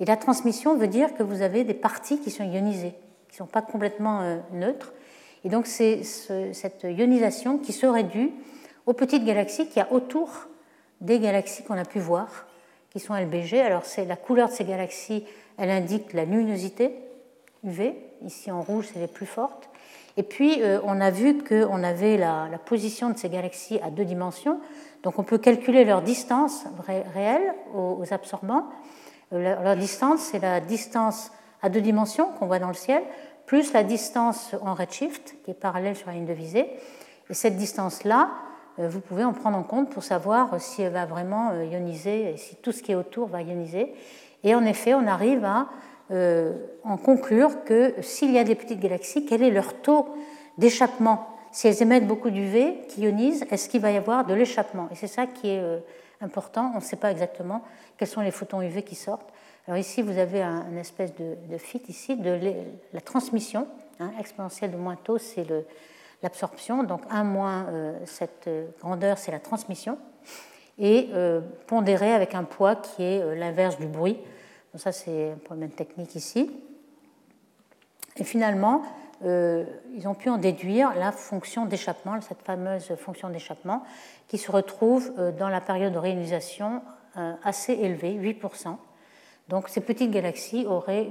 [0.00, 2.94] et la transmission veut dire que vous avez des parties qui sont ionisées,
[3.28, 4.92] qui ne sont pas complètement euh, neutres.
[5.44, 8.32] Et donc c'est cette ionisation qui serait due
[8.84, 10.48] aux petites galaxies qu'il y a autour
[11.00, 12.46] des galaxies qu'on a pu voir,
[12.90, 13.60] qui sont LBG.
[13.60, 15.24] Alors c'est la couleur de ces galaxies,
[15.56, 16.94] elle indique la luminosité
[17.64, 17.94] UV.
[18.24, 19.68] Ici en rouge, c'est les plus fortes.
[20.16, 24.04] Et puis euh, on a vu qu'on avait la, position de ces galaxies à deux
[24.04, 24.60] dimensions.
[25.02, 26.64] Donc on peut calculer leur distance
[27.14, 28.66] réelle aux absorbants.
[29.32, 33.02] Euh, leur distance, c'est la distance à deux dimensions qu'on voit dans le ciel,
[33.46, 36.68] plus la distance en redshift, qui est parallèle sur la ligne de visée.
[37.28, 38.30] Et cette distance-là,
[38.78, 42.32] euh, vous pouvez en prendre en compte pour savoir si elle va vraiment euh, ioniser
[42.32, 43.94] et si tout ce qui est autour va ioniser.
[44.44, 45.68] Et en effet, on arrive à
[46.84, 50.06] en conclure que s'il y a des petites galaxies, quel est leur taux
[50.56, 51.26] d'échappement?
[51.50, 54.86] Si elles émettent beaucoup d'UV qui ionisent, est-ce qu'il va y avoir de l'échappement?
[54.92, 55.60] Et c'est ça qui est
[56.20, 56.72] important.
[56.74, 57.62] On ne sait pas exactement
[57.96, 59.32] quels sont les photons UV qui sortent.
[59.66, 62.38] Alors ici, vous avez un, une espèce de, fit ici de
[62.92, 63.66] la transmission
[63.98, 65.46] hein, exponentielle de moins taux, c'est
[66.22, 66.84] l'absorption.
[66.84, 68.48] Donc 1 moins euh, cette
[68.80, 69.98] grandeur, c'est la transmission.
[70.78, 74.18] Et euh, pondéré avec un poids qui est euh, l'inverse du bruit.
[74.72, 76.50] Donc ça, c'est un problème technique ici.
[78.18, 78.82] Et finalement,
[79.22, 83.82] ils ont pu en déduire la fonction d'échappement, cette fameuse fonction d'échappement,
[84.28, 86.82] qui se retrouve dans la période de réalisation
[87.18, 88.76] euh, assez élevé, 8%.
[89.48, 91.08] Donc ces petites galaxies auraient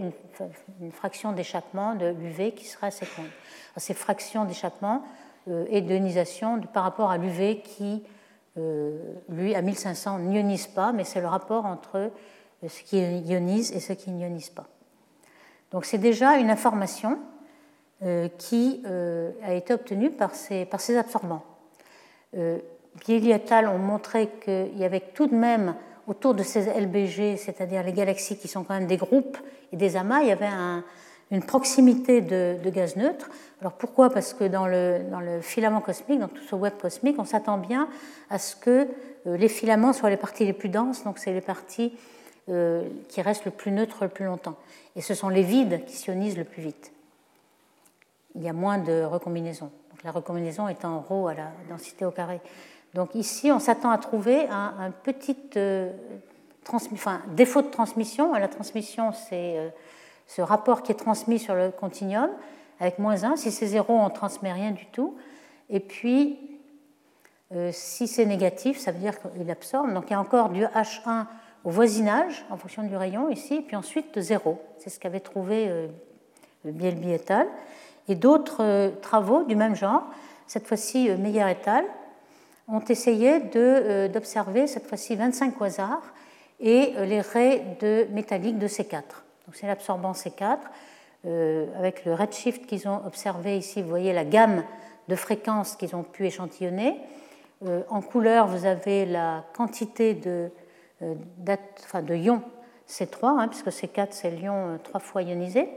[0.80, 3.26] une, fraction d'échappement de UV qui sera assez grande.
[3.78, 5.02] Ces fractions d'échappement
[5.48, 8.04] euh, et d'ionisation par rapport à l'UV qui,
[8.60, 9.00] euh,
[9.30, 12.12] lui, à 1500, n'ionise pas, mais c'est le rapport entre
[12.68, 14.68] ce qui ionise et ce qui n'ionise pas.
[15.72, 17.18] Donc c'est déjà une information
[18.38, 20.68] qui a été obtenue par ces,
[20.98, 21.44] absorbants.
[22.38, 22.60] Euh,
[23.08, 23.68] et al.
[23.68, 25.76] ont montré qu'il y avait tout de même
[26.08, 29.38] autour de ces LBG, c'est-à-dire les galaxies qui sont quand même des groupes
[29.72, 30.50] et des amas, il y avait
[31.32, 33.30] une proximité de, gaz neutre.
[33.60, 34.10] Alors pourquoi?
[34.10, 37.90] Parce que dans le, filament cosmique, dans tout ce web cosmique, on s'attend bien
[38.30, 38.88] à ce que
[39.28, 41.94] euh, les filaments soient les parties les plus denses, donc c'est les parties
[42.50, 44.56] euh, qui restent le plus neutres le plus longtemps.
[44.96, 46.92] Et ce sont les vides qui sionisent le plus vite.
[48.36, 49.72] Il y a moins de recombinaison.
[49.92, 52.42] Donc la recombinaison est en rho à la densité au carré.
[52.96, 55.92] Donc ici, on s'attend à trouver un, petit euh,
[57.34, 58.34] défaut de transmission.
[58.34, 59.70] La transmission, c'est euh,
[60.28, 62.30] ce rapport qui est transmis sur le continuum
[62.80, 63.36] avec moins 1.
[63.36, 65.18] Si c'est 0, on ne transmet rien du tout.
[65.70, 66.40] Et puis,
[67.54, 69.94] euh, si c'est négatif, ça veut dire qu'il absorbe.
[69.94, 71.26] Donc il y a encore du H1
[71.66, 74.62] au voisinage en fonction du rayon ici, et puis ensuite 0.
[74.78, 75.90] C'est ce qu'avait trouvé
[76.64, 77.48] Bielby et al.
[78.08, 80.04] Et d'autres travaux du même genre,
[80.48, 81.86] cette fois-ci Meyer et al
[82.68, 86.14] ont essayé euh, d'observer cette fois-ci 25 quasars
[86.60, 89.04] et euh, les raies de métalliques de C4.
[89.54, 90.58] C'est l'absorbant C4
[91.26, 93.82] euh, avec le redshift qu'ils ont observé ici.
[93.82, 94.64] Vous voyez la gamme
[95.08, 97.00] de fréquences qu'ils ont pu échantillonner.
[97.90, 100.50] en couleur, vous avez la quantité de,
[102.10, 102.42] ions
[102.90, 105.70] C3, hein, puisque C4 c'est l'ion trois fois ionisé.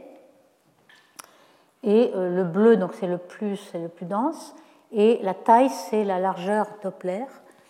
[1.84, 4.54] Et le bleu, donc c'est le plus, c'est le plus dense.
[4.92, 7.24] Et la taille, c'est la largeur Doppler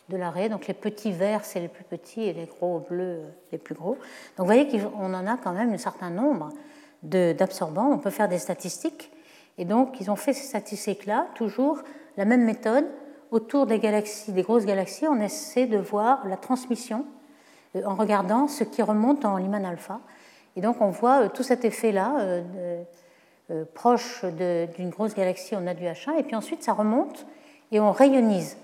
[0.09, 0.49] de l'arrêt.
[0.49, 3.99] Donc les petits verts, c'est les plus petits et les gros bleus, les plus gros.
[4.37, 6.51] Donc vous voyez qu'on en a quand même un certain nombre
[7.03, 7.91] d'absorbants.
[7.91, 9.11] On peut faire des statistiques.
[9.59, 11.81] Et donc ils ont fait ces statistiques-là, toujours
[12.17, 12.87] la même méthode.
[13.31, 17.05] Autour des galaxies, des grosses galaxies, on essaie de voir la transmission
[17.77, 20.01] euh, en regardant ce qui remonte en Lyman alpha.
[20.57, 22.83] Et donc on voit euh, tout cet effet-là euh,
[23.51, 24.25] euh, proche
[24.77, 27.27] d'une grosse galaxie, on a du H1, et puis ensuite ça remonte
[27.73, 28.57] et on rayonise.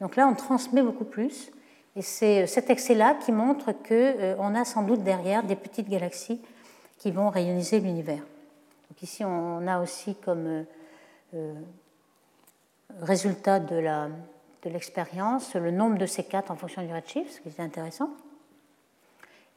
[0.00, 1.52] Donc là, on transmet beaucoup plus.
[1.94, 6.40] Et c'est cet excès-là qui montre qu'on a sans doute derrière des petites galaxies
[6.98, 8.22] qui vont rayoniser l'univers.
[8.90, 10.64] Donc ici, on a aussi comme
[13.00, 14.10] résultat de
[14.64, 18.10] l'expérience le nombre de C4 en fonction du redshift, ce qui est intéressant.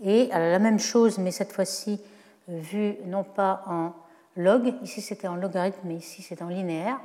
[0.03, 2.01] Et la même chose, mais cette fois-ci
[2.47, 3.93] vue non pas en
[4.36, 6.99] log, ici c'était en logarithme, mais ici c'est en linéaire.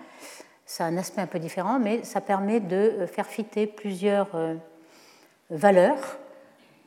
[0.66, 4.54] Ça a un aspect un peu différent, mais ça permet de faire fitter plusieurs euh,
[5.50, 6.18] valeurs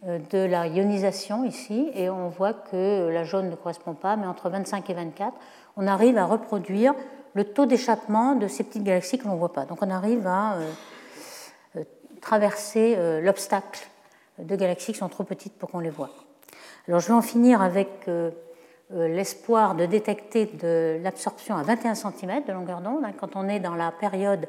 [0.07, 4.25] euh, de la ionisation ici, et on voit que la jaune ne correspond pas, mais
[4.25, 5.33] entre 25 et 24,
[5.75, 6.93] on arrive à reproduire
[7.33, 9.65] le taux d'échappement de ces petites galaxies que l'on ne voit pas.
[9.65, 10.57] Donc on arrive à
[11.75, 11.83] euh,
[12.21, 13.87] traverser l'obstacle
[14.39, 16.11] de galaxies qui sont trop petites pour qu'on les voit.
[16.87, 18.31] Alors je vais en finir avec euh, euh,
[18.93, 23.59] l'espoir de détecter de l'absorption à 21 cm de longueur d'onde, hein, quand on est
[23.59, 24.47] dans la période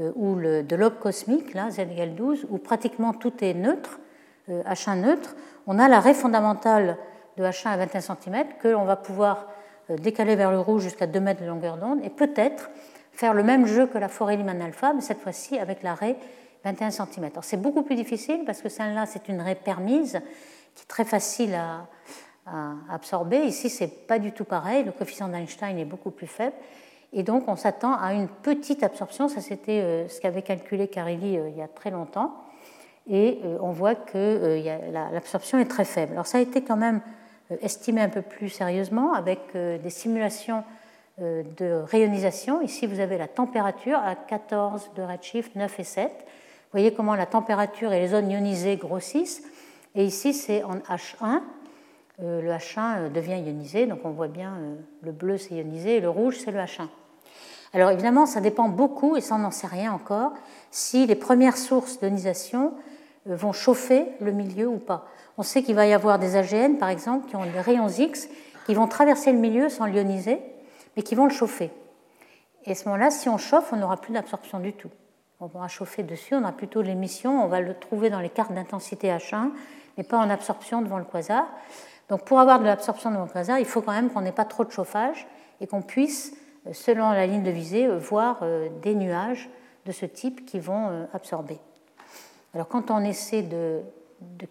[0.00, 3.98] euh, où le, de l'aube cosmique, là, z égale 12, où pratiquement tout est neutre,
[4.48, 5.36] H1 neutre,
[5.66, 6.96] on a l'arrêt fondamental
[7.36, 9.46] de H1 à 21 cm que l'on va pouvoir
[9.90, 12.70] décaler vers le rouge jusqu'à 2 mètres de longueur d'onde et peut-être
[13.12, 16.16] faire le même jeu que la forêt Lyman alpha, mais cette fois-ci avec l'arrêt
[16.64, 17.30] 21 cm.
[17.42, 20.20] C'est beaucoup plus difficile parce que celle-là, c'est une raie permise
[20.74, 21.88] qui est très facile à,
[22.90, 23.44] absorber.
[23.44, 24.84] Ici, c'est pas du tout pareil.
[24.84, 26.54] Le coefficient d'Einstein est beaucoup plus faible.
[27.12, 29.28] Et donc, on s'attend à une petite absorption.
[29.28, 32.34] Ça, c'était euh, ce qu'avait calculé Carilli euh, il y a très longtemps.
[33.08, 34.60] Et euh, on voit que
[34.92, 36.12] l'absorption est très faible.
[36.12, 37.00] Alors, ça a été quand même
[37.62, 40.64] estimé un peu plus sérieusement avec des simulations
[41.18, 42.60] de rayonisation.
[42.60, 46.12] Ici, vous avez la température à 14 de redshift, 9 et 7.
[46.12, 49.42] Vous voyez comment la température et les zones ionisées grossissent.
[49.94, 51.40] Et ici, c'est en H1.
[52.20, 55.96] Euh, le H1 euh, devient ionisé, donc on voit bien euh, le bleu c'est ionisé
[55.96, 56.88] et le rouge c'est le H1.
[57.72, 60.32] Alors évidemment, ça dépend beaucoup, et ça on n'en sait rien encore,
[60.70, 62.72] si les premières sources d'ionisation
[63.26, 65.06] vont chauffer le milieu ou pas.
[65.36, 68.28] On sait qu'il va y avoir des AGN, par exemple, qui ont des rayons X,
[68.64, 70.40] qui vont traverser le milieu sans l'ioniser,
[70.96, 71.70] mais qui vont le chauffer.
[72.64, 74.90] Et à ce moment-là, si on chauffe, on n'aura plus d'absorption du tout.
[75.40, 78.52] On va chauffer dessus, on a plutôt l'émission, on va le trouver dans les cartes
[78.52, 79.50] d'intensité H1,
[79.96, 81.46] mais pas en absorption devant le quasar.
[82.08, 84.44] Donc pour avoir de l'absorption devant le quasar, il faut quand même qu'on n'ait pas
[84.44, 85.26] trop de chauffage
[85.60, 86.34] et qu'on puisse,
[86.66, 89.50] euh, selon la ligne de visée, euh, voir euh, des nuages
[89.86, 91.58] de ce type qui vont absorber.
[92.52, 93.80] Alors quand on essaie de,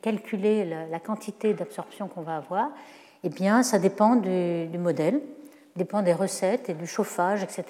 [0.02, 2.70] calculer la, quantité d'absorption qu'on va avoir,
[3.24, 5.22] eh bien ça dépend du, du, modèle,
[5.76, 7.66] dépend des recettes et du chauffage, etc.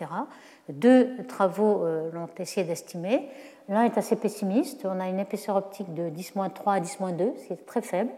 [0.69, 3.27] Deux travaux l'ont essayé d'estimer.
[3.67, 7.81] L'un est assez pessimiste, on a une épaisseur optique de 10-3 à 10-2, c'est très
[7.81, 8.11] faible,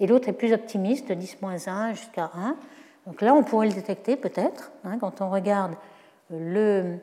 [0.00, 2.56] et l'autre est plus optimiste, de 10-1 jusqu'à 1.
[3.06, 5.74] Donc là, on pourrait le détecter peut-être, hein, quand on regarde
[6.30, 6.96] le,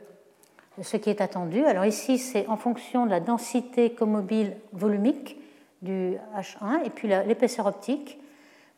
[0.82, 1.64] ce qui est attendu.
[1.66, 5.38] Alors ici, c'est en fonction de la densité comobile volumique
[5.82, 8.20] du H1 et puis l'épaisseur optique.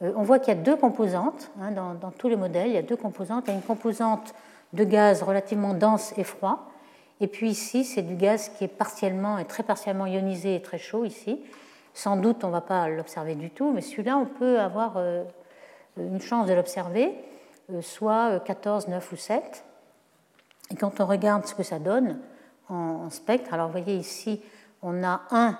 [0.01, 2.67] Euh, on voit qu'il y a deux composantes hein, dans, dans, tous les modèles.
[2.67, 3.45] Il y a deux composantes.
[3.47, 4.33] Il y a une composante
[4.73, 6.67] de gaz relativement dense et froid,
[7.21, 10.77] et puis ici, c'est du gaz qui est partiellement et très partiellement ionisé et très
[10.77, 11.39] chaud ici.
[11.93, 15.23] Sans doute, on ne va pas l'observer du tout, mais celui-là, on peut avoir euh,
[15.97, 17.13] une chance de l'observer,
[17.71, 19.63] euh, soit 14, 9 ou 7.
[20.71, 22.19] Et quand on regarde ce que ça donne
[22.69, 24.41] en spectre, alors vous voyez ici,
[24.81, 25.57] on a 1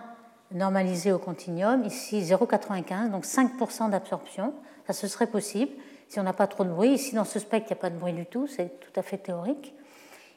[0.54, 4.54] normalisé au continuum, ici 0,95, donc 5% d'absorption.
[4.88, 5.72] Ça, ce serait possible
[6.08, 6.92] si on n'a pas trop de bruit.
[6.92, 9.04] Ici, dans ce spectre, il n'y a pas de bruit du tout, c'est tout à
[9.04, 9.74] fait théorique.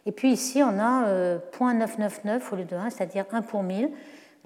[0.06, 3.90] Et puis ici, on a 0,999 euh, au lieu de 1, c'est-à-dire 1 pour 1000.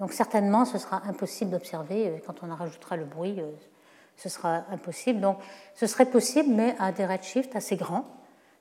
[0.01, 2.07] Donc certainement, ce sera impossible d'observer.
[2.07, 3.51] Euh, quand on en rajoutera le bruit, euh,
[4.17, 5.21] ce sera impossible.
[5.21, 5.37] Donc
[5.75, 8.05] ce serait possible, mais à des redshifts assez grands.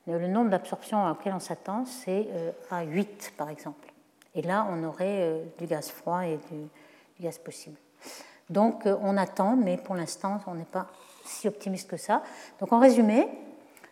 [0.06, 2.26] Le nombre d'absorptions auquel on s'attend, c'est
[2.70, 3.92] à 8, par exemple.
[4.34, 7.76] Et là, on aurait du gaz froid et du, gaz possible.
[8.48, 10.88] Donc on attend, mais pour l'instant, on n'est pas
[11.26, 12.22] si optimiste que ça.
[12.58, 13.28] Donc en résumé,